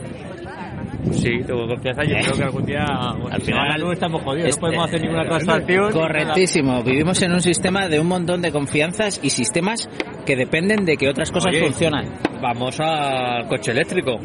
[1.11, 2.03] Sí, tengo confianza.
[2.03, 2.85] Yo creo que algún día...
[3.15, 5.91] Bueno, Al final- no estamos jodidos, Este- no podemos hacer ninguna transacción.
[5.91, 6.83] Correctísimo.
[6.83, 9.89] Vivimos en un sistema de un montón de confianzas y sistemas
[10.25, 11.61] que dependen de que otras cosas Oye.
[11.63, 12.05] funcionan.
[12.41, 14.19] Vamos al coche eléctrico,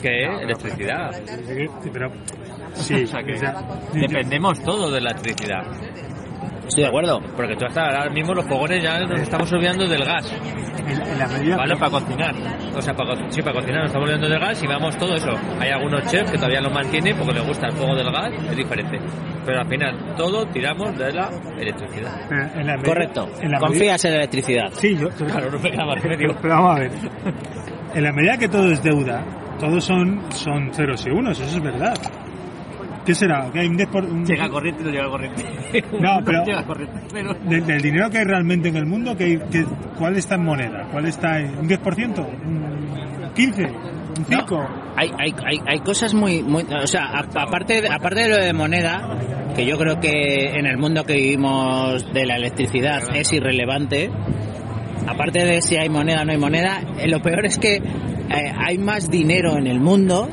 [0.00, 1.10] que es electricidad.
[1.46, 2.10] Sí, Pero
[2.74, 3.54] sí, O sea que o sea,
[3.92, 5.62] dependemos todo de la electricidad.
[6.66, 7.20] Estoy de acuerdo.
[7.36, 11.18] Porque tú hasta ahora mismo los fogones ya nos estamos olvidando del gas, en, en
[11.18, 11.76] la medida ¿vale?
[11.76, 12.34] Para cocinar.
[12.74, 15.14] O sea, para, co- sí, para cocinar nos estamos olvidando del gas y vamos todo
[15.14, 15.30] eso.
[15.60, 18.56] Hay algunos chefs que todavía lo mantienen porque les gusta el fuego del gas, es
[18.56, 18.98] diferente.
[19.44, 22.20] Pero al final todo tiramos de la electricidad.
[22.28, 23.22] pero en la medida- Correcto.
[23.40, 24.68] en la medida- Confías en la electricidad.
[24.72, 26.36] Sí, yo, Claro, no me queda más remedio.
[26.40, 26.90] Pero vamos a ver.
[27.94, 29.22] En la medida que todo es deuda,
[29.58, 31.94] todos son, son ceros y unos, eso es verdad.
[33.04, 33.50] ¿Qué será?
[33.52, 35.44] ¿Que hay un 10 por, un- Llega corriente y no llega corriente.
[36.00, 37.34] No, pero- Llega corriente, pero...
[37.34, 39.66] del, del dinero que hay realmente en el mundo, que, que-
[39.98, 40.86] ¿cuál está en moneda?
[40.90, 42.18] ¿Cuál está en un 10%?
[42.44, 43.70] ¿Un 15%?
[44.18, 44.68] ¿Un 5%?
[44.96, 48.36] Hay, hay, hay, hay cosas muy, muy o sea, a- aparte de, aparte de lo
[48.36, 49.18] de moneda,
[49.56, 54.10] que yo creo que en el mundo que vivimos de la electricidad es irrelevante.
[55.08, 57.82] Aparte de si hay moneda o no hay moneda, eh, lo peor es que eh,
[58.56, 60.28] hay más dinero en el mundo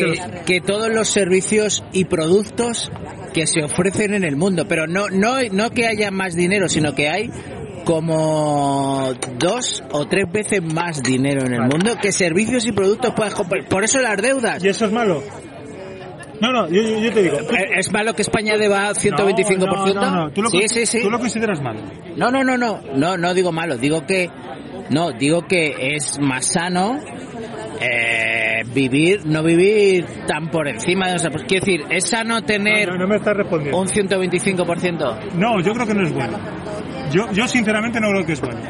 [0.00, 2.90] que, que todos los servicios y productos
[3.32, 4.66] que se ofrecen en el mundo.
[4.68, 7.30] Pero no, no, no que haya más dinero, sino que hay
[7.84, 11.70] como dos o tres veces más dinero en el Vale.
[11.74, 13.64] mundo que servicios y productos puedes comprar.
[13.68, 14.62] Por eso las deudas.
[14.62, 15.22] ¿Y eso es malo?
[16.40, 17.38] No, no, yo, yo- te digo.
[17.76, 19.94] ¿Es malo que España deba 125%?
[19.94, 21.00] No, no, no, Tú lo, sí, sí, sí.
[21.02, 21.80] tú lo consideras malo.
[22.16, 24.30] No, no, no, no, no, no digo malo, digo que,
[24.88, 26.98] no, digo que es más sano
[27.80, 28.29] eh,
[28.64, 31.42] vivir, no vivir tan por encima de nosotros.
[31.46, 33.78] Quiero decir, es sano tener No, no me estás respondiendo.
[33.78, 35.32] un 125%.
[35.34, 36.38] No, yo creo que no es bueno.
[37.12, 38.60] Yo, yo sinceramente no creo que es bueno.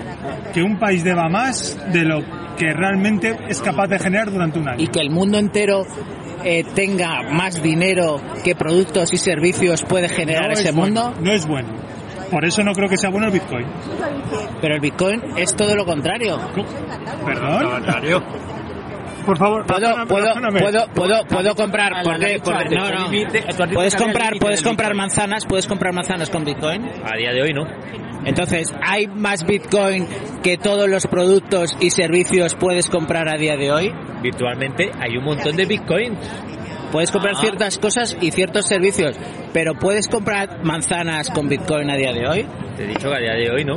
[0.52, 2.20] Que un país deba más de lo
[2.56, 4.82] que realmente es capaz de generar durante un año.
[4.82, 5.82] y que el mundo entero
[6.44, 11.20] eh, tenga más dinero que productos y servicios puede generar No ese es bueno, mundo,
[11.22, 11.68] No es bueno.
[12.30, 13.66] Por eso no creo que sea bueno el Bitcoin.
[14.60, 16.38] pero el Bitcoin es todo lo contrario.
[17.26, 17.82] ¿Perdón?
[19.24, 23.10] Por favor, Puedo, puedo, puedo, puedo, puedo comprar, porque, porque- no, no.
[23.74, 24.96] Puedes comprar, puedes comprar Bitcoin.
[24.96, 26.86] manzanas, puedes comprar manzanas con Bitcoin.
[27.04, 27.66] A día de hoy no.
[28.24, 30.06] Entonces, ¿hay más Bitcoin
[30.42, 33.92] que todos los productos y servicios puedes comprar a día de hoy?
[34.22, 36.18] Virtualmente hay un montón de bitcoins.
[36.92, 37.40] Puedes comprar Ah.
[37.40, 39.16] ciertas cosas y ciertos servicios,
[39.52, 42.46] pero ¿puedes comprar manzanas con Bitcoin a día de hoy?
[42.76, 43.76] Te he dicho que a día de hoy no.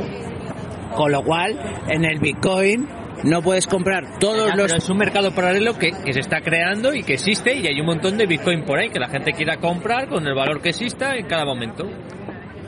[0.96, 2.88] Con lo cual, en el Bitcoin
[3.24, 4.66] no puedes comprar todos Ya, los...
[4.66, 7.80] pero es un mercado paralelo que, que se está creando y que existe y hay
[7.80, 10.68] un montón de Bitcoin por ahí que la gente quiera comprar con el valor que
[10.70, 11.84] exista en cada momento.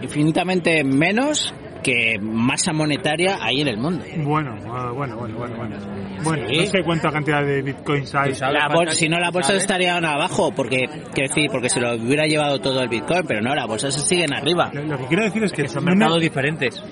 [0.03, 4.05] infinitamente menos que masa monetaria hay en el mundo.
[4.19, 5.77] Bueno, ah, bueno, bueno, bueno, bueno.
[6.25, 6.57] Bueno, Sí.
[6.57, 8.33] no sé cuánta cantidad de bitcoins hay.
[8.33, 9.63] La falta- bol- si no, la bolsa ¿sabes?
[9.63, 13.41] estaría aún abajo, porque, quiero decir, porque se lo hubiera llevado todo el Bitcoin, pero
[13.43, 14.71] no, las bolsas se siguen arriba.
[14.73, 16.83] Lo, lo que quiero decir es que, Que son no me- mercados diferentes.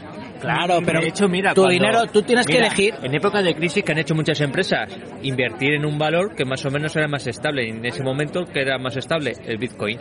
[0.45, 2.95] Claro, pero de hecho, mira, tu cuando- dinero, tú tienes que elegir.
[3.03, 4.89] En épocas de crisis que han hecho muchas empresas,
[5.23, 7.67] invertir en un valor que más o menos era más estable.
[7.67, 9.33] Y en ese momento, que era más estable?
[9.47, 9.99] El Bitcoin.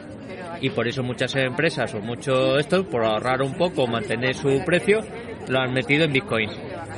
[0.62, 5.00] Y por eso muchas empresas o mucho esto, por ahorrar un poco, mantener su precio,
[5.50, 6.50] lo han metido en Bitcoin.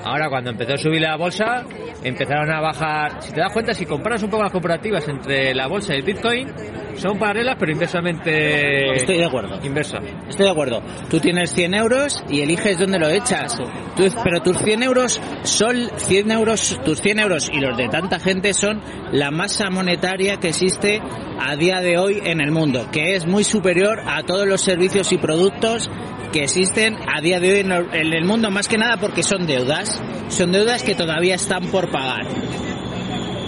[0.06, 1.64] Ahora, cuando empezó a subir la bolsa,
[2.04, 3.22] empezaron a bajar.
[3.24, 6.04] Si te das cuenta, si comparas un poco las comparativas entre la bolsa y el
[6.04, 6.54] Bitcoin,
[6.96, 8.94] son paralelas, pero inversamente.
[8.94, 9.60] Estoy de acuerdo.
[9.64, 9.98] Inversa.
[10.30, 10.82] Estoy de acuerdo.
[11.10, 13.58] Tú tienes 100 euros y eliges dónde lo echas.
[13.96, 18.20] Tú- pero tus 100 euros son 100 euros, tus 100 euros y los de tanta
[18.20, 21.02] gente son la masa monetaria que existe
[21.40, 25.12] a día de hoy en el mundo, que es muy superior a todos los servicios
[25.12, 25.90] y productos
[26.32, 29.24] que existen a día de hoy en el- en el mundo, más que nada porque
[29.24, 29.95] son deudas.
[30.30, 32.26] Son deudas que todavía están por pagar.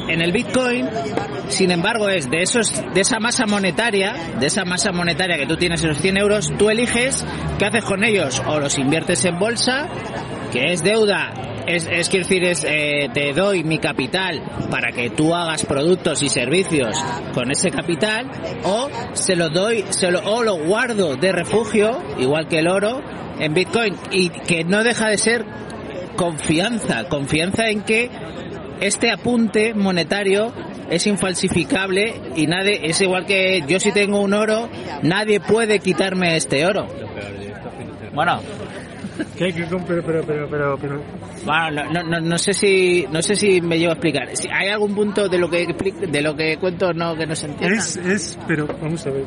[0.07, 0.87] En el Bitcoin,
[1.49, 5.57] sin embargo, es de esos, de esa masa monetaria, de esa masa monetaria que tú
[5.57, 7.25] tienes esos 100 euros, tú eliges
[7.59, 9.89] qué haces con ellos, o los inviertes en bolsa,
[10.53, 11.33] que es deuda,
[11.67, 16.29] es, es decir, es, eh, te doy mi capital para que tú hagas productos y
[16.29, 16.97] servicios
[17.33, 18.31] con ese capital,
[18.63, 19.83] o se lo doy,
[20.23, 23.01] o lo guardo de refugio, igual que el oro,
[23.39, 25.45] en Bitcoin, y que no deja de ser
[26.17, 28.09] confianza, confianza en que
[28.81, 30.51] este apunte monetario
[30.89, 34.69] es infalsificable y nadie es igual que yo si tengo un oro
[35.03, 36.87] nadie puede quitarme este oro
[38.13, 38.41] bueno
[39.35, 41.01] ¿Qué, qué, pero, pero, pero, pero, pero-
[41.43, 44.47] bueno, no, no- no, no sé si no sé si me llevo a explicar Si
[44.51, 45.65] hay algún punto de lo que
[46.11, 49.23] de lo que cuento no que no se entienda Es, es, pero vamos a ver.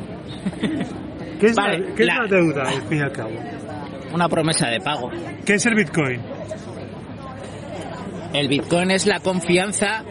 [1.39, 3.31] ¿Qué es, Vale, la, qué es la deuda, al fin y al cabo?
[4.13, 5.09] una promesa de pago
[5.45, 6.21] ¿Qué es el bitcoin?
[8.33, 10.03] El bitcoin es la confianza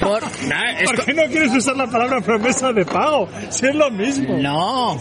[0.00, 3.28] por no, es ¿Por co- qué no quieres usar la palabra promesa de pago?
[3.50, 4.36] Si es lo mismo.
[4.38, 4.98] No.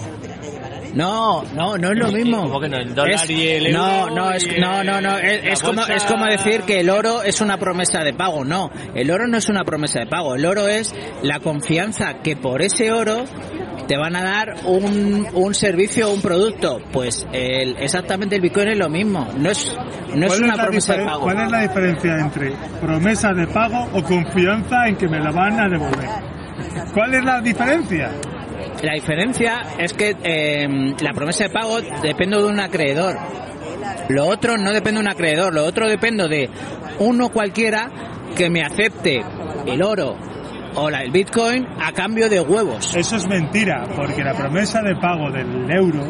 [0.94, 2.44] No, no, no es lo mismo.
[2.44, 2.78] ¿Cómo que no?
[2.78, 5.82] El dólar Es- y el no, euro no, es, y no, no, no, es, como,
[5.88, 8.46] es como decir que el oro es una promesa de pago.
[8.46, 10.36] No, el oro no es una promesa de pago.
[10.36, 13.24] El oro es la confianza que por ese oro
[13.88, 16.80] te van a dar un, un servicio o un producto.
[16.92, 19.28] Pues el, exactamente el Bitcoin es lo mismo.
[19.38, 19.76] No es,
[20.16, 21.22] no es ¿Cuál, una es promesa de pago.
[21.22, 25.60] ¿Cuál es la diferencia entre promesa de pago o confianza en que me la van
[25.60, 26.10] a devolver?
[26.94, 28.12] ¿Cuál es la diferencia?
[28.82, 30.68] La diferencia es que eh,
[31.00, 33.18] la promesa de pago depende de un acreedor.
[34.10, 36.50] Lo otro no depende de un acreedor, lo otro depende de
[37.00, 37.90] uno cualquiera
[38.36, 39.24] que me acepte
[39.66, 40.18] el oro
[40.76, 42.96] o la, el bitcoin a cambio de huevos.
[42.96, 46.04] Eso es mentira, porque la promesa de pago del euro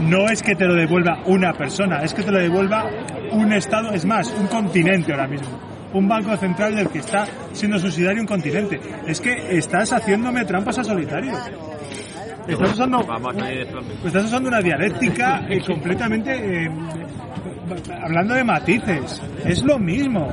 [0.00, 2.86] no es que te lo devuelva una persona, es que te lo devuelva
[3.32, 5.48] un Estado, es más, un continente ahora mismo.
[5.92, 8.80] Un banco central del que está siendo subsidiario un continente.
[9.06, 11.32] Es que estás haciéndome trampas a solitario.
[12.48, 14.06] Estás usando, Vamos a ir de flamenco.
[14.06, 16.32] estás usando una dialéctica eh, completamente
[16.64, 16.70] eh,
[18.02, 19.22] hablando de matices.
[19.44, 20.28] Es lo mismo.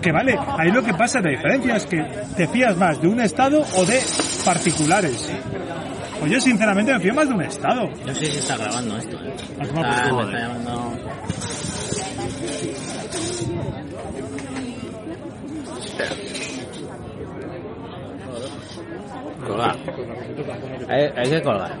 [0.00, 2.02] Que vale, ahí lo que pasa, la diferencia es que
[2.36, 4.00] te fías más de un Estado o de
[4.44, 5.32] particulares.
[6.20, 7.88] Pues yo sinceramente me fío más de un Estado.
[8.06, 9.16] No sé si está grabando esto.
[9.16, 9.34] ¿eh?
[9.60, 10.26] Ah, culo.
[10.26, 10.92] me está llamando.
[19.46, 19.76] Colgar.
[20.88, 21.78] Hay, hay que colgar.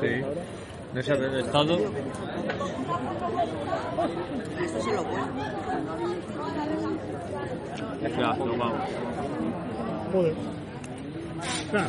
[0.00, 0.63] Sí.
[0.94, 1.78] No se ha estado.
[8.02, 8.80] Ya, nos vamos.
[10.12, 10.34] Joder.
[11.70, 11.88] Claro.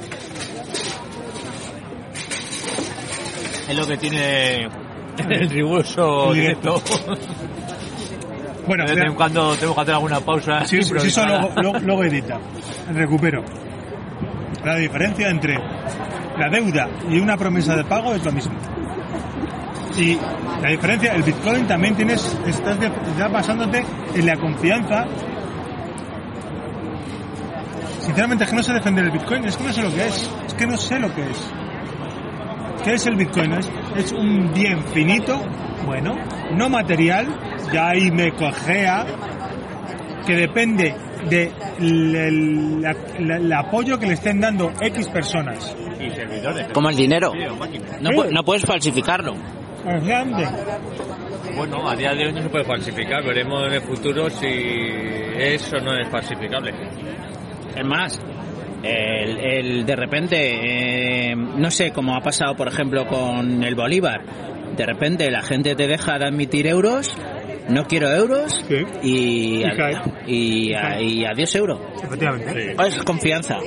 [3.70, 4.64] Es lo que tiene
[5.30, 6.82] el riguroso directo.
[8.68, 10.66] Bueno, De vez en cuando tenemos que hacer alguna pausa.
[10.66, 12.40] Sí, sí, sí, eso luego- luego edita.
[12.94, 13.44] Recupero.
[14.64, 15.56] La diferencia entre
[16.40, 18.54] la deuda y una promesa de pago es lo mismo.
[19.98, 20.18] Y
[20.62, 25.06] la diferencia, el Bitcoin también tienes, estás de- ya basándote en la confianza.
[28.02, 30.30] Sinceramente es que no sé defender el Bitcoin, es que no sé lo que es,
[30.48, 31.52] es que no sé lo que es.
[32.84, 33.54] ¿Qué es el Bitcoin?
[33.54, 35.42] Es, es un bien finito,
[35.86, 36.16] bueno,
[36.52, 37.28] no material,
[37.74, 39.06] ya ahí me cojea,
[40.28, 40.94] que depende
[41.30, 42.86] del
[43.56, 45.76] apoyo que le estén dando X personas.
[46.00, 46.68] Y servidores.
[46.74, 47.32] Como el dinero.
[48.02, 49.34] No puedes falsificarlo.
[49.88, 50.46] Es grande.
[51.56, 53.24] Bueno, a día de hoy no se puede falsificar.
[53.24, 54.48] Veremos en el futuro si
[55.38, 56.74] eso no es falsificable.
[57.76, 58.20] Es más,
[58.84, 64.22] el, el de repente, eh, no sé, como ha pasado por ejemplo con el Bolívar,
[64.76, 67.16] de repente la gente te deja de admitir euros,
[67.70, 68.84] no quiero euros Sí.
[69.04, 69.64] y,
[70.28, 71.80] Y a- y adiós euro.
[72.04, 72.76] Efectivamente.
[72.88, 73.58] Es confianza.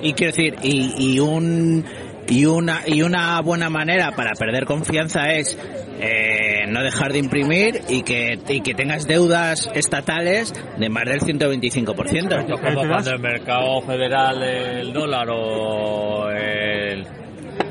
[0.00, 1.84] Y quiero decir, y, y un
[2.28, 5.58] y una y una buena manera para perder confianza es
[6.00, 11.20] eh, no dejar de imprimir y que y que tengas deudas estatales de más del
[11.20, 12.40] 125%.
[12.40, 17.06] Esto es como cuando el mercado federal del dólar o el,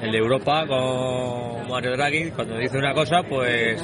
[0.02, 3.82] el de Europa con Mario Draghi, cuando dice una cosa, pues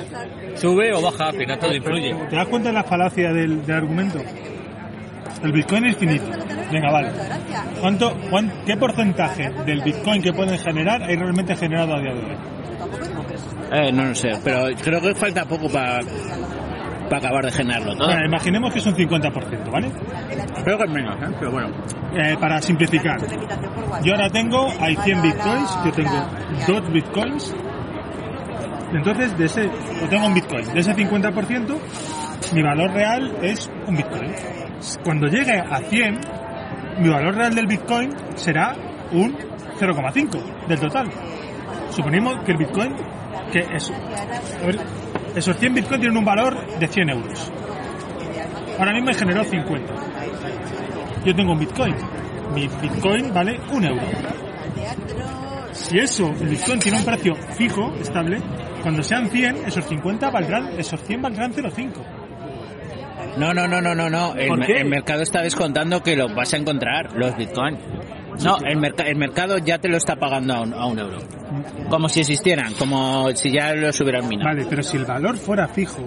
[0.56, 2.14] sube o baja, al final todo influye.
[2.30, 4.20] ¿Te das cuenta de la falacia del, del argumento?
[5.44, 6.26] El Bitcoin es finito.
[6.72, 7.12] Venga, vale.
[7.80, 12.20] ¿Cuánto, cuán- ¿Qué porcentaje del Bitcoin que pueden generar hay realmente generado a día de
[12.20, 12.38] hoy?
[13.72, 16.00] Eh, no lo sé, pero creo que falta poco para
[17.12, 18.08] acabar de generarlo todo.
[18.08, 19.92] Bueno, imaginemos que es un 50%, ¿vale?
[20.64, 21.36] Creo que es menos, ¿eh?
[21.40, 21.70] pero bueno.
[22.16, 23.18] Eh, para simplificar.
[24.04, 26.28] Yo ahora tengo, hay 100 Bitcoins, yo tengo
[26.68, 27.56] 2 Bitcoins.
[28.94, 29.64] Entonces, de ese,
[30.02, 30.66] yo tengo un Bitcoin.
[30.74, 31.78] De ese 50%,
[32.54, 34.32] mi valor real es un Bitcoin.
[35.04, 36.20] Cuando llegue a 100,
[37.00, 38.76] mi valor real del Bitcoin será
[39.12, 39.36] un
[39.80, 41.08] 0,5 del total.
[41.90, 42.96] Suponemos que el Bitcoin,
[43.52, 44.80] que es, a ver,
[45.36, 47.52] esos 100 Bitcoin tienen un valor de 100 euros.
[48.80, 49.94] Ahora mismo he generado 50.
[51.26, 51.96] Yo tengo un Bitcoin.
[52.54, 54.02] Mi Bitcoin vale un euro.
[55.72, 58.40] Si eso, el Bitcoin tiene un precio fijo, estable,
[58.82, 62.17] cuando sean 100, esos 50 valdrán, esos 100 valdrán 0,5.
[63.38, 64.36] No, no, no, no, no, no.
[64.36, 67.78] El, mercado está descontando que lo vas a encontrar, los bitcoin.
[68.44, 71.18] No, el, merca- el mercado ya te lo está pagando a un, a un euro.
[71.90, 74.50] Como si existieran, como si ya los hubieran minado.
[74.50, 76.04] Vale, pero si el valor fuera fijo,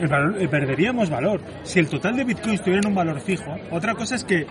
[0.00, 1.40] el valor- eh, perderíamos valor.
[1.62, 4.46] Si el total de bitcoins tuviera un valor fijo, otra cosa es que,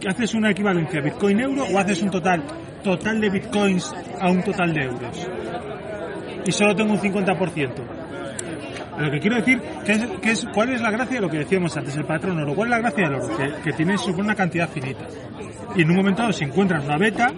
[0.00, 2.42] que haces una equivalencia bitcoin-euro o haces un total
[2.82, 5.28] total de bitcoins a un total de euros.
[6.46, 7.70] Y solo tengo un 50%.
[9.00, 11.96] Lo que quiero decir, que es, ¿cuál es la gracia de lo que decíamos antes,
[11.96, 12.54] el patrón oro?
[12.54, 13.36] ¿Cuál es la gracia del oro?
[13.64, 15.06] Que, tiene supone una cantidad finita.
[15.74, 17.32] Y en un momento dado, si encuentras una beta,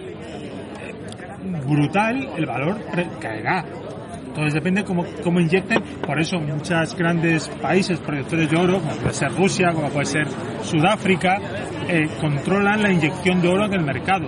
[1.65, 2.77] brutal, el valor
[3.21, 3.63] caerá.
[4.27, 9.13] Entonces depende cómo, cómo inyecten, por eso muchos grandes países productores de oro, como puede
[9.13, 10.27] ser Rusia, como puede ser
[10.63, 11.37] Sudáfrica,
[11.87, 14.27] eh, controlan la inyección de oro en el mercado,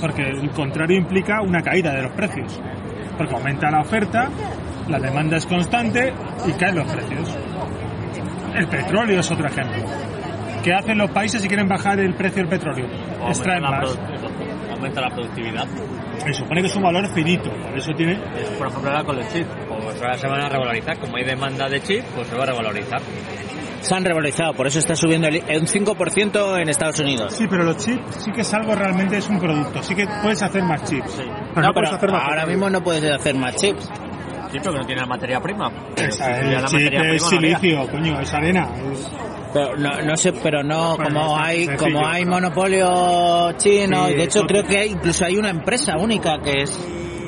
[0.00, 2.60] porque el contrario implica una caída de los precios,
[3.16, 4.28] porque aumenta la oferta,
[4.88, 6.12] la demanda es constante
[6.46, 7.36] y caen los precios.
[8.54, 9.82] El petróleo es otro ejemplo.
[10.62, 12.86] ¿Qué hacen los países si quieren bajar el precio del petróleo?
[13.28, 13.98] Extraen Aumenta la, más.
[14.72, 15.66] aumenta la productividad.
[16.18, 19.16] Se supone que es un valor finito, por eso tiene Es, por ejemplo, ahora con
[19.16, 19.48] los chips.
[19.84, 20.98] Pues ahora se van a revalorizar.
[20.98, 23.00] Como hay demanda de chips, pues se va a revalorizar.
[23.80, 27.34] Se han revalorizado, por eso está subiendo el, un 5% en Estados Unidos.
[27.36, 29.80] Sí, pero los chips sí que es algo realmente, es un producto.
[29.82, 31.22] Sí que puedes hacer más chips.
[31.54, 33.88] Pero No, pero hacer más ahora mismo no puedes hacer más chips.
[34.52, 35.70] Sí, pero que no tiene la materia prima.
[35.96, 37.58] Si Esa, la materia es prima, no habría.
[37.58, 38.68] silicio, coño, es arena.
[38.92, 39.10] es-
[39.52, 43.52] Pero no, no sé, pero no, Bueno, como es hay, sencillo, como hay pero- monopolio
[43.58, 46.78] chino, Sí, y de hecho creo que hay, incluso hay una empresa única que es,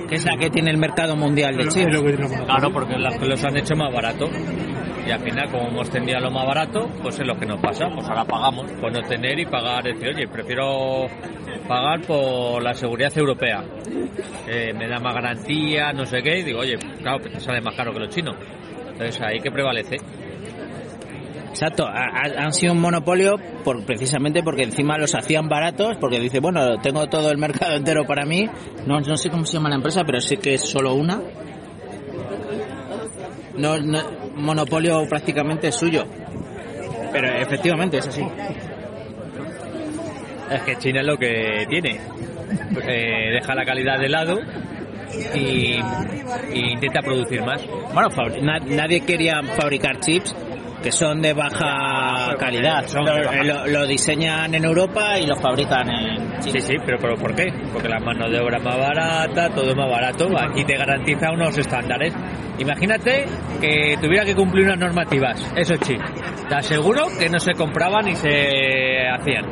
[0.09, 3.43] que es la que tiene el mercado mundial de los Claro, porque las que los
[3.45, 4.29] han hecho más barato.
[5.09, 7.59] Y al final, como hemos tendido a lo más barato, pues es lo que nos
[7.61, 7.87] pasa.
[7.95, 9.83] Pues ahora pagamos por no tener y pagar.
[9.85, 11.07] Decir, oye, prefiero
[11.67, 13.65] pagar por la seguridad europea.
[14.47, 16.41] Me da más garantía, no sé qué.
[16.41, 18.37] Y digo, oye, claro, que te sale más caro que los chinos.
[18.93, 19.97] Entonces ahí que prevalece.
[21.49, 26.21] Exacto, ha- ha- han sido un monopolio por, precisamente porque encima los hacían baratos, porque
[26.21, 28.47] dice, bueno, tengo todo el mercado entero para mí,
[28.87, 31.19] no, no sé cómo se llama la empresa, pero sí que es solo una.
[33.57, 33.99] No, no,
[34.39, 36.05] monopolio prácticamente suyo.
[37.13, 38.23] Pero efectivamente es así.
[40.51, 42.01] Es que China es lo que tiene.
[42.87, 44.39] Eh, deja la calidad de lado
[45.35, 45.79] y,
[46.55, 47.63] y intenta producir más.
[47.93, 48.09] Bueno,
[48.43, 50.35] na- nadie quería fabricar chips
[50.83, 52.87] que son de baja calidad.
[52.87, 53.43] Son de Lo, baja.
[53.43, 56.61] lo- lo diseñan en Europa y lo fabrican en Sí, China.
[56.65, 57.53] sí, pero, pero ¿por qué?
[57.73, 61.33] Porque la mano de obra es más barata, todo es más barato, aquí te garantiza
[61.33, 62.15] unos estándares.
[62.59, 63.27] Imagínate
[63.61, 65.97] que tuviera que cumplir unas normativas, eso sí.
[66.49, 69.45] Te aseguro que no se compraban ni se hacían.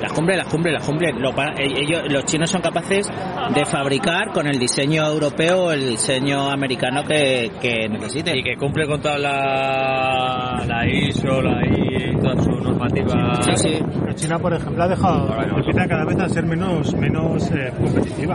[0.00, 1.14] Las cumbres, las cumbres, las cumbres.
[1.18, 3.06] Lo eh, ellos, los chinos son capaces
[3.54, 8.38] de fabricar con el diseño europeo o el diseño americano que, que necesiten.
[8.38, 13.44] Y que cumple con toda la, la ISO, la I, todas sus normativas.
[13.44, 13.78] Sí, sí.
[14.00, 18.34] Pero China, por ejemplo, ha dejado, empieza cada vez a ser menos, menos eh, competitiva.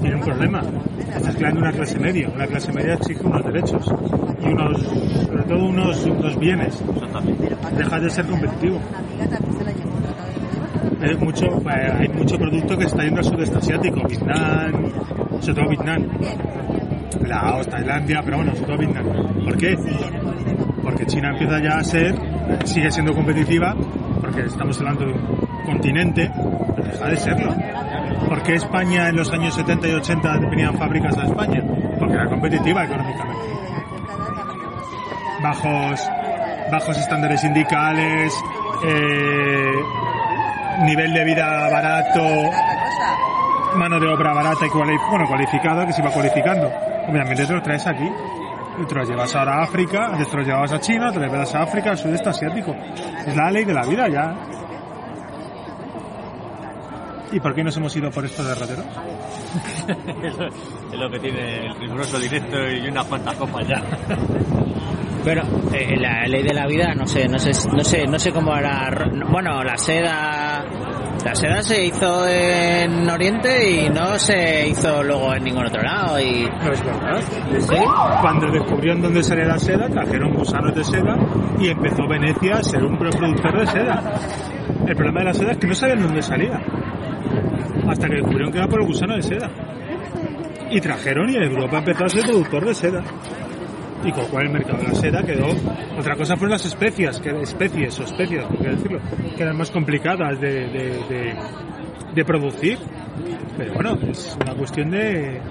[0.00, 0.62] tiene un problema.
[1.16, 2.28] Estás creando una clase media.
[2.34, 3.86] Una clase media exige unos derechos
[4.42, 6.82] y unos, sobre todo unos, unos bienes.
[7.76, 8.78] Dejas de ser competitivo.
[11.00, 14.90] Hay mucho, eh, hay mucho producto que está yendo al sudeste asiático, Vietnam,
[15.40, 16.08] sobre todo Vietnam,
[17.26, 19.44] Laos, Tailandia, pero bueno, sobre todo Vietnam.
[19.44, 19.76] ¿Por qué?
[20.82, 22.14] Porque China empieza ya a ser,
[22.64, 23.76] sigue siendo competitiva,
[24.20, 25.36] porque estamos hablando de un
[25.66, 26.30] continente,
[26.76, 27.54] pero deja de serlo.
[28.28, 31.62] ¿Por qué España en los años 70 y 80 venían fábricas a España?
[31.98, 33.42] Porque era competitiva económicamente.
[35.42, 36.08] Bajos,
[36.72, 38.34] bajos estándares sindicales,
[38.84, 39.70] eh,
[40.84, 42.22] nivel de vida barato,
[43.76, 46.70] mano de obra barata y cuali- bueno, cualificada, que se va cualificando.
[47.08, 48.10] Obviamente te lo traes aquí.
[48.88, 51.62] Te los llevas ahora a África, te los llevabas a China, te los llevas a
[51.62, 52.74] África, al sudeste asiático.
[53.26, 54.34] Es la ley de la vida ya.
[57.32, 58.86] ¿Y por qué nos hemos ido por estos derroteros?
[60.92, 63.82] es lo que tiene el riguroso directo y unas cuantas copas ya.
[65.26, 68.30] Pero eh, la ley de la vida, no sé, no sé, no sé, no sé
[68.30, 68.88] cómo era.
[69.28, 70.64] Bueno, la seda,
[71.24, 76.20] la seda se hizo en Oriente y no se hizo luego en ningún otro lado
[76.20, 77.20] y No es verdad.
[78.20, 81.16] Cuando descubrieron dónde salía la seda, trajeron gusanos de seda
[81.58, 84.20] y empezó Venecia a ser un productor de seda.
[84.86, 86.60] El problema de la seda es que no sabían dónde salía.
[87.96, 89.50] Hasta que descubrieron que era por el gusano de seda.
[90.70, 93.02] Y trajeron y Europa empezó a ser productor de seda.
[94.04, 95.46] Y con lo cual el mercado de la seda quedó.
[95.98, 99.00] Otra cosa fueron las especias, que especies o especias, por decirlo,
[99.34, 101.34] que eran más complicadas de, de,
[102.14, 102.76] de, producir.
[103.56, 105.42] Pero bueno, es una cuestión de, es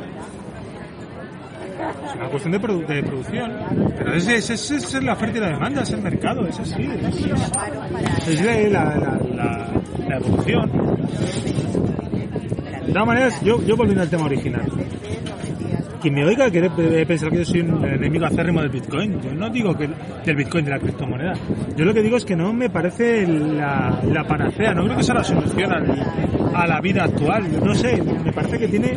[2.16, 3.52] una cuestión de, produ- de producción.
[3.98, 6.84] Pero es, es, es, la oferta y la demanda, es el mercado, es así.
[8.28, 9.68] Es, es, la, la,
[10.08, 10.72] la evolución.
[12.86, 14.66] De todas maneras, yo, yo volviendo al tema original.
[16.02, 16.70] Quien me oiga quiere
[17.06, 19.20] pensar que yo soy un enemigo acérrimo del Bitcoin.
[19.22, 19.90] Yo no digo que
[20.24, 21.34] del Bitcoin, de la criptomoneda.
[21.76, 24.74] Yo lo que digo es que no me parece la, la panacea.
[24.74, 25.72] No creo que sea la solución
[26.54, 27.44] a la vida actual.
[27.64, 28.96] No sé, me parece que tiene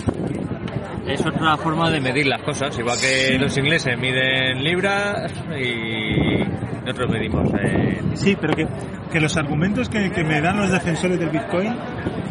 [1.06, 6.44] Es otra forma de medir las cosas, igual que los ingleses miden libras y
[6.88, 8.16] nosotros medimos en...
[8.16, 8.66] Sí, pero que,
[9.12, 11.74] que los argumentos que, que me dan los defensores del Bitcoin,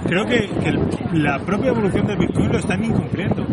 [0.05, 0.73] creo que, que
[1.13, 3.45] la propia evolución del Bitcoin lo están incumpliendo.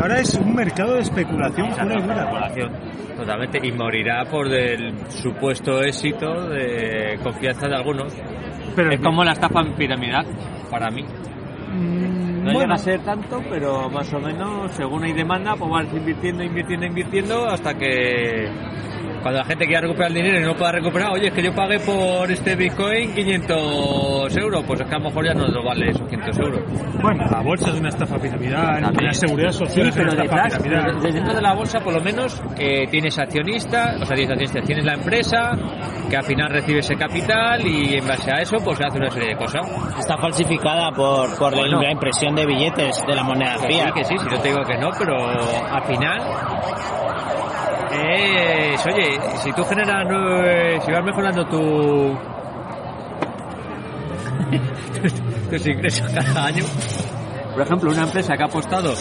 [0.00, 2.14] Ahora es un mercado de especulación pura y dura.
[2.16, 2.72] especulación,
[3.16, 8.12] totalmente, y morirá por el supuesto éxito de confianza de algunos.
[8.74, 10.26] Pero es como la estafa piramidal,
[10.68, 11.04] para mí.
[11.72, 15.70] Mm, No bueno, llega a ser tanto, pero más o menos, según hay demanda, pues
[15.70, 18.50] vas invirtiendo, invirtiendo, invirtiendo, hasta que
[19.24, 21.52] cuando la gente quiera recuperar el dinero y no pueda recuperar, oye, es que yo
[21.54, 25.64] pagué por este Bitcoin 500 euros, pues es que a lo mejor ya no lo
[25.64, 26.60] vale esos 500 euros.
[27.02, 30.42] bueno, la bolsa es una estafa piramidal, la seguridad Sí, social es una pero estafa
[30.44, 31.00] detrás, piramidal.
[31.02, 34.62] de- dentro de la bolsa, por lo menos, eh, tienes accionistas, o sea, tienes accionistas,
[34.64, 35.52] tienes la empresa,
[36.10, 39.10] que al final recibe ese capital y en base a eso, pues se hace una
[39.10, 39.62] serie de cosas.
[39.98, 41.80] está falsificada por, por la- Bueno.
[41.80, 43.94] la impresión de billetes de la moneda Que sí, fiat.
[43.94, 46.20] que sí, si no te digo que no, pero al final
[48.14, 52.16] es, oye, si tú generas, si vas mejorando tu
[55.50, 56.64] tus ingresos cada año,
[57.54, 58.94] por ejemplo, una empresa que ha apostado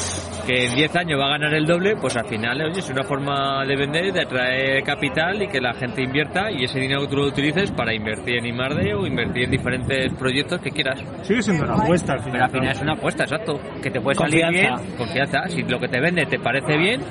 [0.46, 3.04] que en 10 años va a ganar el doble, pues al final, oye, es una
[3.04, 7.08] forma de vender, de atraer capital y que la gente invierta y ese dinero que
[7.08, 11.02] tú lo utilices para invertir en I+D o invertir en diferentes proyectos que quieras.
[11.24, 12.32] Sigue siendo una apuesta al final.
[12.34, 13.60] Pero al final es una apuesta, exacto.
[13.82, 15.48] Que te puede salir bien, confianza.
[15.48, 17.02] Si lo que te vende te parece bien,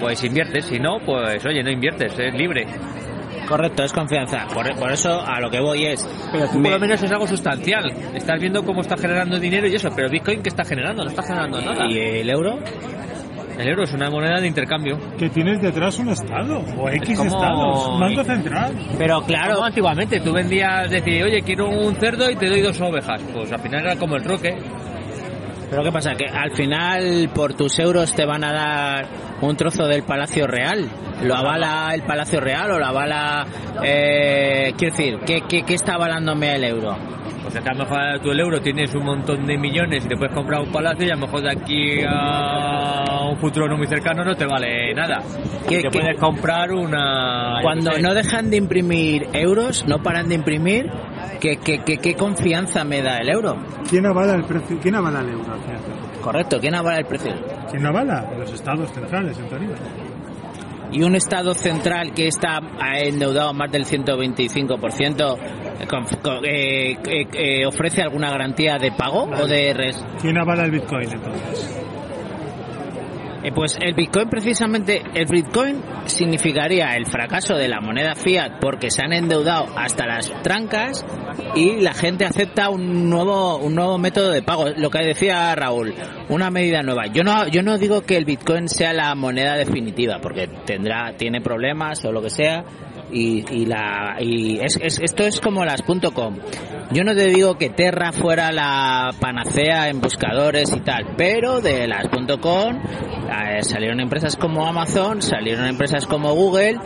[0.00, 0.64] pues inviertes.
[0.66, 2.66] Si no, pues oye, no inviertes, es libre.
[3.48, 4.46] Correcto, es confianza.
[4.52, 6.08] Por, por eso a lo que voy es...
[6.32, 7.84] Pero tú me- por lo menos es algo sustancial.
[8.14, 9.88] Estás viendo cómo está generando dinero y eso.
[9.94, 11.04] Pero Bitcoin, ¿qué está generando?
[11.04, 11.86] No está generando nada.
[11.86, 12.58] ¿Y el euro?
[13.56, 14.98] El euro es una moneda de intercambio.
[15.16, 18.72] Que tienes detrás un estado, o X como- estados, un banco central.
[18.98, 23.22] Pero Claro, antiguamente tú vendías, decir, oye, quiero un cerdo y te doy dos ovejas.
[23.32, 24.56] Pues al final era como el troque.
[25.70, 26.14] pero ¿qué pasa?
[26.14, 29.06] Que al final por tus euros te van a dar
[29.40, 30.88] un trozo del Palacio Real.
[31.22, 33.46] ¿Lo avala el Palacio Real o lo avala...
[33.82, 36.96] Eh, quiero decir, ¿qué, qué, qué está avalándome el euro?
[37.42, 40.08] Pues es que a lo mejor tú el euro tienes un montón de millones y
[40.08, 43.76] te puedes comprar un palacio y a lo mejor de aquí a un futuro no
[43.76, 45.22] muy cercano no te vale nada.
[45.68, 47.58] ¿Qué- Y te qué- puedes comprar una...
[47.62, 50.90] Cuando sé, no dejan de imprimir euros, no paran de imprimir,
[51.40, 53.56] ¿qué, qué, qué, qué confianza me da el euro?
[53.88, 54.78] ¿Quién avala el precio?
[54.82, 55.44] ¿Quién avala el euro?
[56.26, 57.32] Correcto, ¿quién avala el precio?
[57.70, 58.28] ¿Quién avala?
[58.36, 59.76] Los estados centrales, en teoría.
[60.90, 62.58] y un Estado central que está
[62.98, 65.38] endeudado más del 125%,
[66.44, 70.04] eh, eh, eh, ¿ofrece alguna garantía de pago o de res?
[70.20, 71.85] ¿Quién avala el Bitcoin entonces?
[73.46, 78.90] Eh, pues el Bitcoin precisamente, el Bitcoin significaría el fracaso de la moneda fiat porque
[78.90, 81.06] se han endeudado hasta las trancas
[81.54, 85.94] y la gente acepta un nuevo un nuevo método de pago, lo que decía Raúl,
[86.28, 87.06] una medida nueva.
[87.06, 91.40] Yo no yo no digo que el Bitcoin sea la moneda definitiva porque tendrá tiene
[91.40, 92.64] problemas o lo que sea
[93.10, 96.36] y, y la y es, es- esto es como las .com.
[96.92, 101.86] Yo no te digo que Terra fuera la panacea en buscadores y tal, pero de
[101.88, 102.06] las
[102.40, 106.78] .com eh, salieron empresas como Amazon, salieron empresas como Google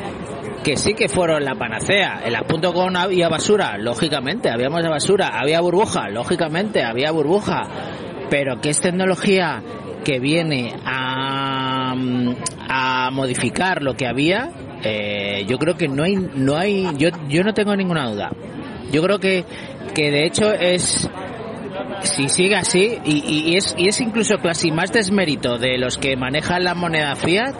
[0.64, 2.20] que sí que fueron la panacea.
[2.24, 7.62] En las .com había basura, lógicamente, había más basura, había burbuja, lógicamente, había burbuja,
[8.30, 9.62] pero que es tecnología
[10.04, 11.94] que viene a,
[12.68, 14.50] a modificar lo que había,
[14.82, 18.30] eh, yo creo que no hay, no hay, yo, yo no tengo ninguna duda.
[18.92, 19.44] Yo creo que,
[19.94, 21.08] que de hecho es,
[22.02, 26.16] si sigue así, y, y- es, y es incluso casi más desmérito de los que
[26.16, 27.54] manejan la moneda fiat,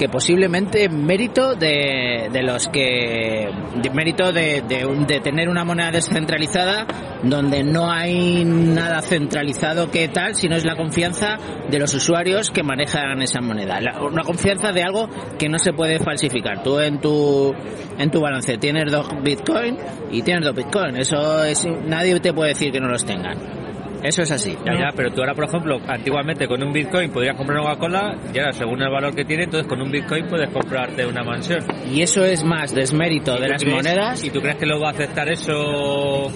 [0.00, 3.50] que posiblemente mérito de, de los que
[3.92, 6.86] mérito de, de, tener una moneda descentralizada
[7.22, 11.36] donde no hay nada centralizado que tal sino es la confianza
[11.68, 13.78] de los usuarios que manejan esa moneda.
[14.00, 16.62] Una confianza de algo que no se puede falsificar.
[16.62, 17.54] Tú en tu
[17.98, 19.76] en tu balance tienes dos bitcoin
[20.10, 20.96] y tienes dos bitcoin.
[20.96, 23.59] Eso es nadie te puede decir que no los tengan
[24.02, 27.36] eso es así Ya, ya, pero tú ahora, por ejemplo, antiguamente con un Bitcoin podrías
[27.36, 30.48] comprar una Coca-Cola y ahora, según el valor que tiene, entonces con un Bitcoin puedes
[30.50, 31.64] comprarte una mansión.
[31.92, 34.66] y eso es más desmérito de ¿Y tú las crees- monedas ¿Y tú crees que
[34.66, 36.30] lo va a aceptar eso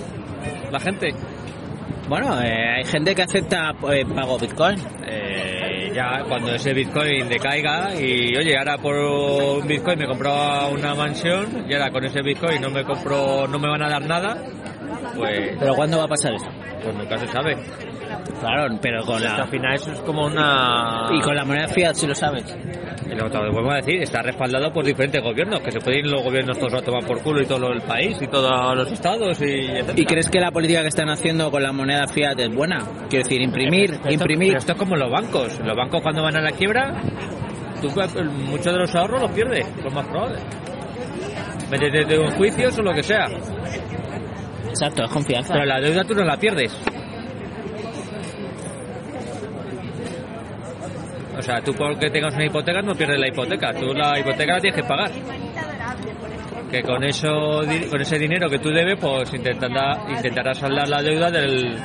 [0.71, 1.15] la gente?
[2.09, 4.77] Bueno, eh, hay gente que acepta eh, pago Bitcoin.
[5.07, 10.95] Eh, ya cuando ese Bitcoin decaiga y oye, ahora por un Bitcoin me compro una
[10.95, 14.37] mansión y ahora con ese Bitcoin no me compro, no me van a dar nada,
[15.17, 16.49] pues, Pero ¿cuándo va a pasar eso?
[16.83, 17.57] pues nunca se sabe.
[18.41, 19.47] Claro, pero con Al la...
[19.47, 21.09] final eso es como una...
[21.13, 22.45] Y con la moneda fiat, si lo sabes.
[23.07, 26.01] Y lo que te vuelvo a decir, está respaldado por diferentes gobiernos, que se pueden
[26.07, 28.91] ir los gobiernos todos a tomar por culo y todo el país y todos los
[28.91, 29.95] estados y etcétera.
[29.97, 32.79] ¿Y crees que la política que están haciendo con la moneda fiat es buena?
[33.09, 34.57] Quiero decir, imprimir, esto- imprimir...
[34.57, 35.61] esto es como los bancos.
[35.61, 36.95] Los bancos cuando van a la quiebra,
[37.81, 37.89] tú
[38.49, 40.39] muchos de los ahorros los pierdes, lo más probable.
[41.71, 43.27] Métete en juicios o lo que sea.
[44.69, 45.53] Exacto, es confianza.
[45.55, 46.77] Pero la deuda tú no la pierdes.
[51.37, 53.73] O sea, tú porque tengas una hipoteca no pierdes la hipoteca.
[53.75, 55.11] Tú la hipoteca la tienes que pagar.
[56.71, 57.61] Que con eso,
[57.91, 61.77] con ese dinero que tú debes, pues intentará, intentarás saldar la deuda del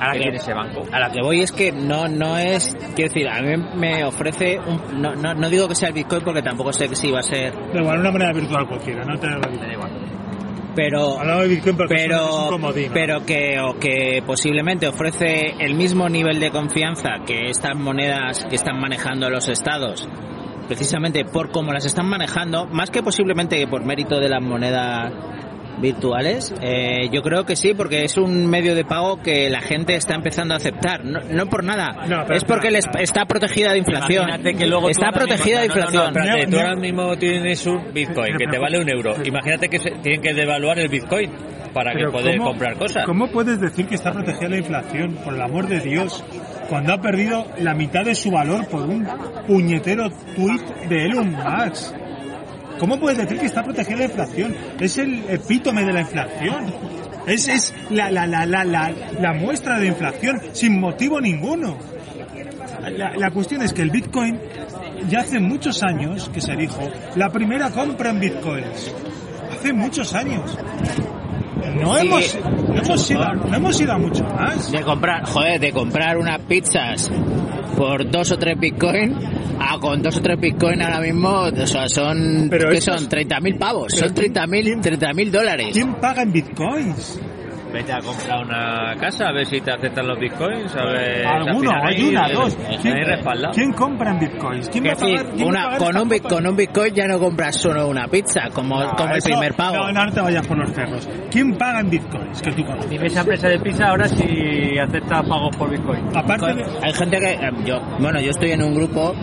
[0.00, 0.82] A la que que- tiene ese banco.
[0.90, 2.74] A la que voy es que no no es...
[2.96, 4.58] Quiero decir, a mí me ofrece...
[4.58, 7.20] Un, no, no, no digo que sea el Bitcoin porque tampoco sé que si va
[7.20, 7.52] a ser...
[7.72, 9.36] Da igual, una moneda virtual cualquiera, no te da
[9.72, 9.90] igual.
[10.78, 11.18] Pero...
[11.88, 12.60] Pero
[12.94, 18.54] pero que o que posiblemente ofrece el mismo nivel de confianza que estas monedas que
[18.54, 20.08] están manejando los estados
[20.68, 25.12] precisamente por cómo las están manejando más que posiblemente por mérito de las monedas
[25.80, 29.94] virtuales eh, yo creo que sí porque es un medio de pago que la gente
[29.96, 31.04] está empezando a aceptar.
[31.04, 32.06] No, no por nada.
[32.06, 34.24] No, es porque les está protegida de inflación.
[34.28, 36.16] Imagínate que luego está mismo- protegida de no, no, no, inflación.
[36.16, 39.14] espérate, No, tú ahora mismo tienes un Bitcoin que te vale un euro.
[39.24, 41.30] Imagínate que se- tienen que devaluar el Bitcoin
[41.72, 43.04] para que poder ¿cómo- comprar cosas.
[43.04, 46.24] ¿Cómo puedes decir que está protegida la inflación, por el amor de Dios,
[46.68, 49.06] cuando ha perdido la mitad de su valor por un
[49.46, 51.94] puñetero tuit de Elon Musk?
[52.78, 54.54] ¿Cómo puedes decir que está protegida la inflación?
[54.80, 56.72] Es el epítome de la inflación.
[57.26, 61.76] Es, es la, la, la, la, la, muestra de inflación sin motivo ninguno.
[62.96, 64.38] La, la cuestión es que el Bitcoin
[65.08, 66.80] ya hace muchos años que se dijo
[67.16, 68.94] la primera compra en Bitcoins.
[69.52, 70.56] Hace muchos años.
[71.80, 72.06] No Sí.
[72.06, 72.38] hemos,
[72.68, 74.70] no hemos ido, no hemos ido a mucho más.
[74.72, 77.10] de comprar, joder, de comprar unas pizzas
[77.76, 79.14] por dos o tres bitcoin,
[79.60, 82.96] a con dos o tres bitcoin ahora mismo, o sea, son, Pero ¿qué son?
[82.96, 85.68] es- 30.000 pavos, son 30.000 30.000 dólares.
[85.72, 87.20] ¿Quién paga en bitcoins?
[87.72, 90.74] Vete a comprar una casa a ver si te aceptan los bitcoins.
[90.74, 92.56] A ver, Alguno, hay ahí- una, dos.
[92.82, 93.52] respaldado.
[93.54, 94.68] ¿Quién compra en bitcoins?
[94.70, 95.32] ¿Quién va a Es decir, pagar?
[95.34, 98.08] quién va a una, pagar con, un, con un bitcoin ya no compras solo una
[98.08, 99.92] pizza, como, No, como el primer pago.
[99.92, 101.08] No, no te vayas por los cerros.
[101.30, 102.40] ¿Quién paga en bitcoins?
[102.42, 102.90] Que tú conoces.
[102.90, 106.16] Dime esa empresa de pizza ahora si acepta pagos por bitcoin.
[106.16, 109.14] Aparte de, Hay gente que, eh, yo, bueno, yo estoy en un grupo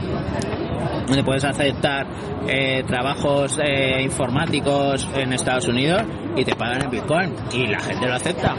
[1.07, 2.07] donde puedes aceptar
[2.47, 6.03] eh, trabajos eh, informáticos en Estados Unidos
[6.35, 8.55] y te pagan en bitcoin y la gente lo acepta.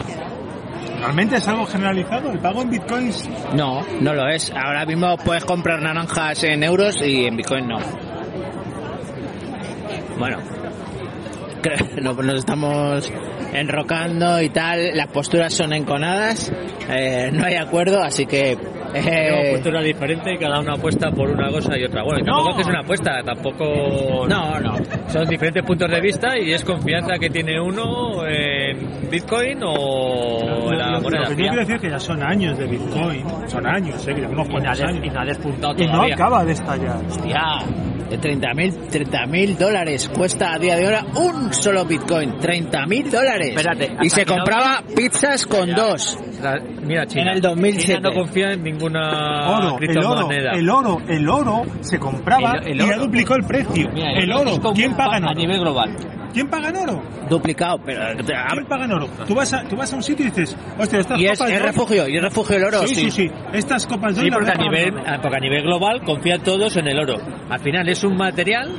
[1.01, 2.30] ¿realmente es algo generalizado?
[2.32, 3.28] ¿El pago en bitcoins?
[3.55, 4.51] No, no lo es.
[4.53, 7.78] Ahora mismo puedes comprar naranjas en euros y en Bitcoin no.
[10.18, 10.38] Bueno,
[11.62, 13.12] creo- nos estamos
[13.53, 16.51] enrocando y tal, las posturas son enconadas,
[16.88, 18.57] eh, no hay acuerdo, así que...
[19.05, 22.03] Tenemos eh, posturas diferentes y cada una apuesta por una cosa y otra.
[22.03, 22.32] Bueno, y No.
[22.32, 24.26] tampoco es que es una apuesta, tampoco...
[24.28, 24.74] no, no.
[25.09, 30.78] Son diferentes puntos de vista y es confianza que tiene uno en Bitcoin o en
[30.78, 34.07] la moneda Lo que yo quiero decir que ya son años de Bitcoin, son años,
[34.09, 35.05] eh, que unos Y cuantos nadie, años.
[35.05, 36.14] y nadie ha despuntado Y no todavía.
[36.14, 36.97] acaba de estallar.
[37.07, 37.42] Hostia,
[38.09, 42.32] de 30.000 30.000 dólares cuesta a día de ahora un solo Bitcoin.
[42.38, 43.48] 30.000 dólares.
[43.50, 45.74] Espérate, y se no- compraba pizzas con Ya.
[45.74, 46.18] dos.
[46.42, 47.22] La- mira, China.
[47.22, 47.96] En el 2007.
[47.96, 52.80] China no confía en ninguna Oro, el oro, el oro, el oro se compraba El-
[52.80, 53.88] el y ya duplicó el precio.
[53.92, 55.96] Mira, el oro, ¿quién paga en a nivel global.
[56.37, 57.03] ¿Quién paga en oro?
[57.30, 57.99] Duplicado, pero...
[58.53, 59.09] ¿Quién paga en oro?
[59.26, 61.49] Tú vas a, tú vas a un sitio y dices, hostia, estas Y es, copas
[61.49, 62.87] es de oro- refugio, y es refugio el oro.
[62.87, 63.30] Sí, sí, sí.
[63.55, 66.89] Estas copas de Sí, oro porque a, nivel, porque a nivel global confían todos en
[66.89, 67.16] el oro.
[67.49, 68.70] Al final es un material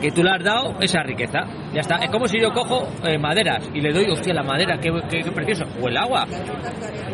[0.00, 1.40] que tú le has dado esa riqueza.
[1.74, 1.96] Ya está.
[1.96, 5.22] Es como si yo cojo eh, maderas y le doy, hostia, la madera, qué, qué,
[5.22, 5.64] qué precioso.
[5.82, 6.26] O el agua.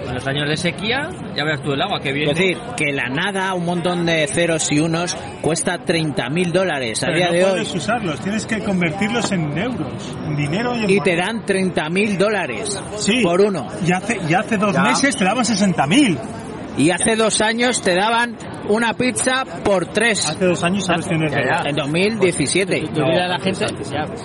[0.07, 2.33] En los años de sequía, ya verás tú el agua que viene.
[2.33, 7.07] Es decir, que la nada, un montón de ceros y unos, cuesta 30.000 dólares a
[7.07, 7.51] Pero día no de hoy.
[7.53, 12.16] puedes usarlos, tienes que convertirlos en euros, en dinero y en Y te dan 30.000
[12.18, 13.20] dólares Sí.
[13.22, 13.66] por uno.
[13.87, 14.83] Y hace, y hace dos Ya.
[14.83, 16.18] meses te daban 60.000.
[16.77, 18.37] Y hace dos años te daban
[18.68, 20.27] una pizza por tres.
[20.27, 21.68] Hace dos años sabes quién es Ya, ya.
[21.70, 22.81] En 2017.
[22.95, 23.66] Tú mira a la gente.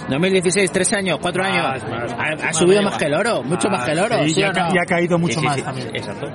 [0.10, 1.89] 2016, tres años, cuatro Más, años.
[1.89, 2.43] más, ha, más.
[2.43, 4.24] ha subido más que el oro, mucho más que el oro.
[4.24, 4.82] Sí, ¿sí ya, o ca- no?
[4.82, 5.89] ha caído mucho Sí, sí, más también.
[5.93, 6.30] Exacto.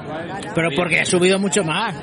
[0.55, 1.95] Pero porque ha subido mucho más.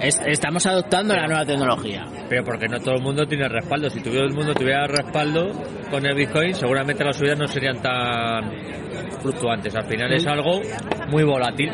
[0.00, 2.04] Es- estamos adoptando la nueva tecnología.
[2.28, 3.90] Pero porque no todo el mundo tiene respaldo.
[3.90, 5.50] Si todo el mundo tuviera respaldo
[5.90, 8.50] con el Bitcoin, seguramente las subidas no serían tan
[9.20, 9.74] fluctuantes.
[9.74, 10.60] Al final es algo
[11.08, 11.70] muy volátil.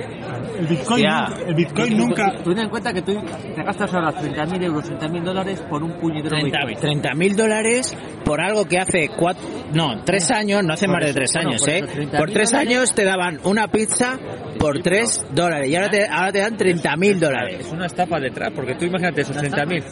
[0.59, 1.05] El Bitcoin,
[1.49, 2.33] el Bitcoin nunca...
[2.43, 3.15] Tú ten en cuenta que tú
[3.55, 6.77] te gastas ahora 30.000 euros, 30.000 dólares por un puñetero Bitcoin.
[6.81, 9.43] 30 mil dólares por algo que hace cuatro,
[9.75, 11.79] no, tres años, no hace Por más de tres bueno, años, por ¿eh?
[11.79, 14.19] eso, 30.000 Por tres años te daban una pizza
[14.59, 17.61] por tres dólares y ahora te, ahora te dan 30 mil dólares.
[17.61, 19.83] Es una estafa detrás, porque tú imagínate esos 30.000.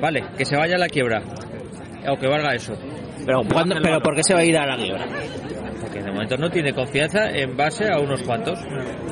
[0.00, 1.22] Vale, que se vaya a la quiebra.
[2.08, 2.74] O que valga eso.
[3.26, 5.06] Pero, ¿cuándo- pero ¿por qué se va a ir a la quiebra?
[5.80, 8.58] Porque de momento no tiene confianza en base a unos cuantos.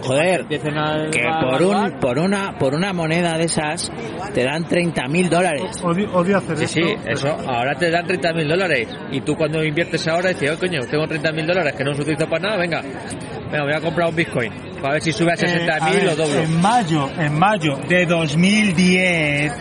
[0.02, 3.90] Joder, que por un por una por una moneda de esas
[4.34, 5.82] te dan 30 mil dólares.
[5.82, 7.28] Odio, odio hacer Sí, sí, eso.
[7.46, 8.88] Ahora te dan 30.000 dólares.
[9.10, 12.28] Y tú cuando inviertes ahora dices, oh coño, tengo 30.000 dólares que no los utilizo
[12.28, 12.82] para nada, venga.
[13.50, 14.52] Venga, voy a comprar un Bitcoin.
[14.86, 16.40] Para ver si sube a Eh, a 60.000 ver, lo doblo.
[16.42, 19.52] En mayo, en mayo de 2010,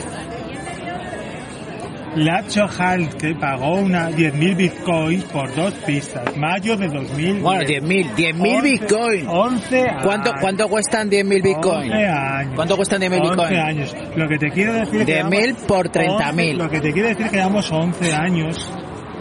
[2.15, 6.37] Lacho Halt que pagó una 10.000 bitcoins por dos pizzas.
[6.37, 7.41] Mayo de 2010.
[7.41, 9.27] Bueno, 10.000, 10.000 bitcoin.
[9.27, 10.03] 11 años.
[10.03, 11.91] ¿Cuánto cuánto cuestan 10.000 bitcoin?
[11.91, 12.53] 11 años.
[12.55, 13.55] ¿Cuánto cuestan 10.000 11 bitcoin?
[13.59, 13.95] años.
[14.15, 16.51] Lo que te quiero decir es que 10.000 llevamos por 30.000.
[16.51, 18.71] 11 Lo que te quiero decir es que llevamos 11 años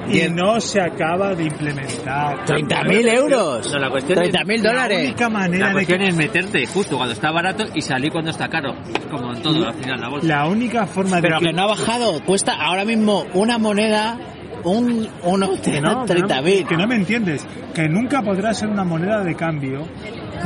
[0.09, 2.45] y no se acaba de implementar.
[2.45, 3.73] 30.000 euros.
[3.73, 5.05] No, la cuestión es- 30.000 La dólares.
[5.09, 8.31] única manera La de cuestión que es meterte justo cuando está barato y salir cuando
[8.31, 8.75] está caro.
[9.11, 10.27] Como en todo, al final, la bolsa.
[10.27, 12.21] la única forma Pero de que no ha bajado.
[12.25, 14.19] Cuesta ahora mismo una moneda
[14.65, 16.67] un unos que no, que no- 30.000.
[16.67, 19.87] que no me entiendes, que nunca podrá ser una moneda de cambio,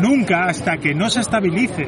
[0.01, 1.87] nunca hasta que no se estabilice.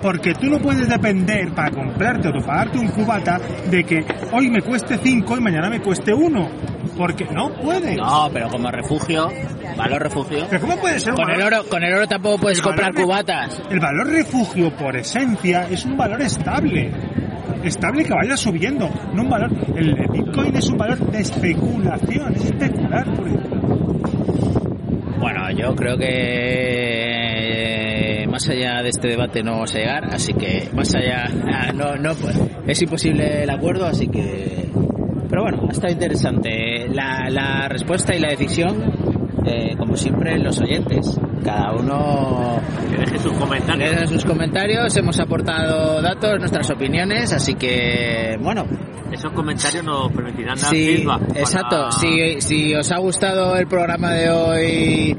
[0.00, 3.38] Porque tú no puedes depender para comprarte o pagarte un cubata
[3.70, 6.48] de que hoy me cueste 5 y mañana me cueste 1.
[7.00, 7.96] Porque no puedes.
[7.96, 9.32] No, pero como refugio,
[9.74, 10.46] valor refugio.
[10.50, 12.92] Pero ¿cómo puede ser un Con el oro, con el oro tampoco puedes el comprar
[12.92, 13.62] valor cubatas.
[13.70, 16.92] El valor refugio por esencia es un valor estable.
[17.64, 19.50] Estable que vaya subiendo, no un valor.
[19.74, 23.30] El Bitcoin es un valor de especulación, es especular por
[25.20, 26.04] Bueno, yo creo que
[28.24, 31.72] eh, más allá de este debate no vamos a llegar, así que más allá ah,
[31.72, 32.12] no no
[32.66, 34.68] es imposible el acuerdo, así que
[35.30, 38.92] pero bueno, ha estado interesante la, la respuesta y la decisión
[39.46, 41.18] eh, como siempre los oyentes.
[41.44, 42.60] Cada uno
[42.90, 43.90] Que deje sus comentarios.
[43.90, 48.66] deja sus comentarios, hemos aportado datos, nuestras opiniones, así que bueno,
[49.10, 51.20] Esos comentarios nos permitirán dar Sí, feedback.
[51.26, 51.90] para- exacto.
[51.92, 55.16] Si, si os ha gustado el programa de hoy,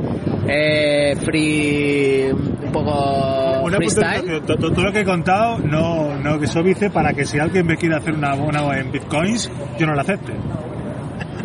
[0.47, 4.41] eh, free, un poco Una freestyle.
[4.45, 7.75] Todo lo que he contado, no, no que eso dice para que si alguien me
[7.77, 10.33] quiere hacer una buena en bitcoins, yo no la acepte.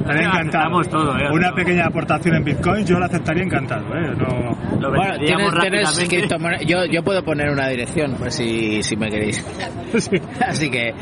[0.06, 0.78] Estaría encantado.
[0.78, 1.30] Aceptamos todo, ¿eh?
[1.32, 3.84] Una pequeña aportación en bitcoins, yo la aceptaría encantado.
[3.96, 4.14] ¿eh?
[4.16, 6.08] No, Lo Bueno, tienes,
[6.66, 9.44] yo, yo puedo poner una dirección, pues si, si me queréis.
[9.96, 10.20] Sí.
[10.46, 10.92] Así que,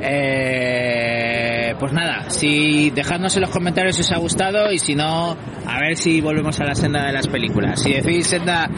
[0.00, 5.36] eh, pues nada, si dejadnos en los comentarios si os ha gustado y si no,
[5.66, 7.80] a ver si volvemos a la senda de las películas.
[7.80, 8.68] Si decís senda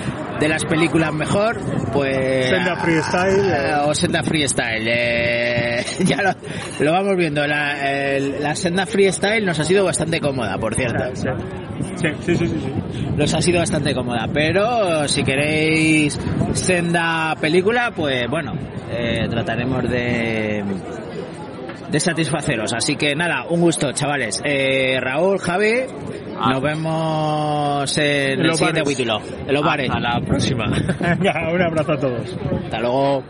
[0.40, 1.58] de las películas mejor,
[1.92, 2.46] pues...
[2.48, 3.50] Senda freestyle.
[3.50, 4.86] eh, o senda freestyle.
[4.88, 7.46] eh, ya lo, lo vamos viendo.
[7.46, 11.04] La, el- la senda freestyle nos ha sido bastante cómoda, por cierto.
[11.14, 11.28] Sí,
[11.96, 13.08] sí, sí, sí, sí, sí.
[13.16, 14.28] Nos ha sido bastante cómoda.
[14.32, 16.18] Pero si queréis
[16.54, 18.52] senda película, pues bueno,
[18.90, 20.64] eh, trataremos de
[21.91, 22.72] de satisfaceros.
[22.72, 24.41] Así que nada, un gusto, chavales.
[24.45, 25.84] Eh, Raúl, Javi,
[26.39, 29.20] nos vemos en, En el siguiente capítulo.
[29.47, 29.91] En los bares.
[29.91, 30.66] Hasta la próxima.
[31.01, 32.36] Venga, un abrazo a todos.
[32.64, 33.22] Hasta luego.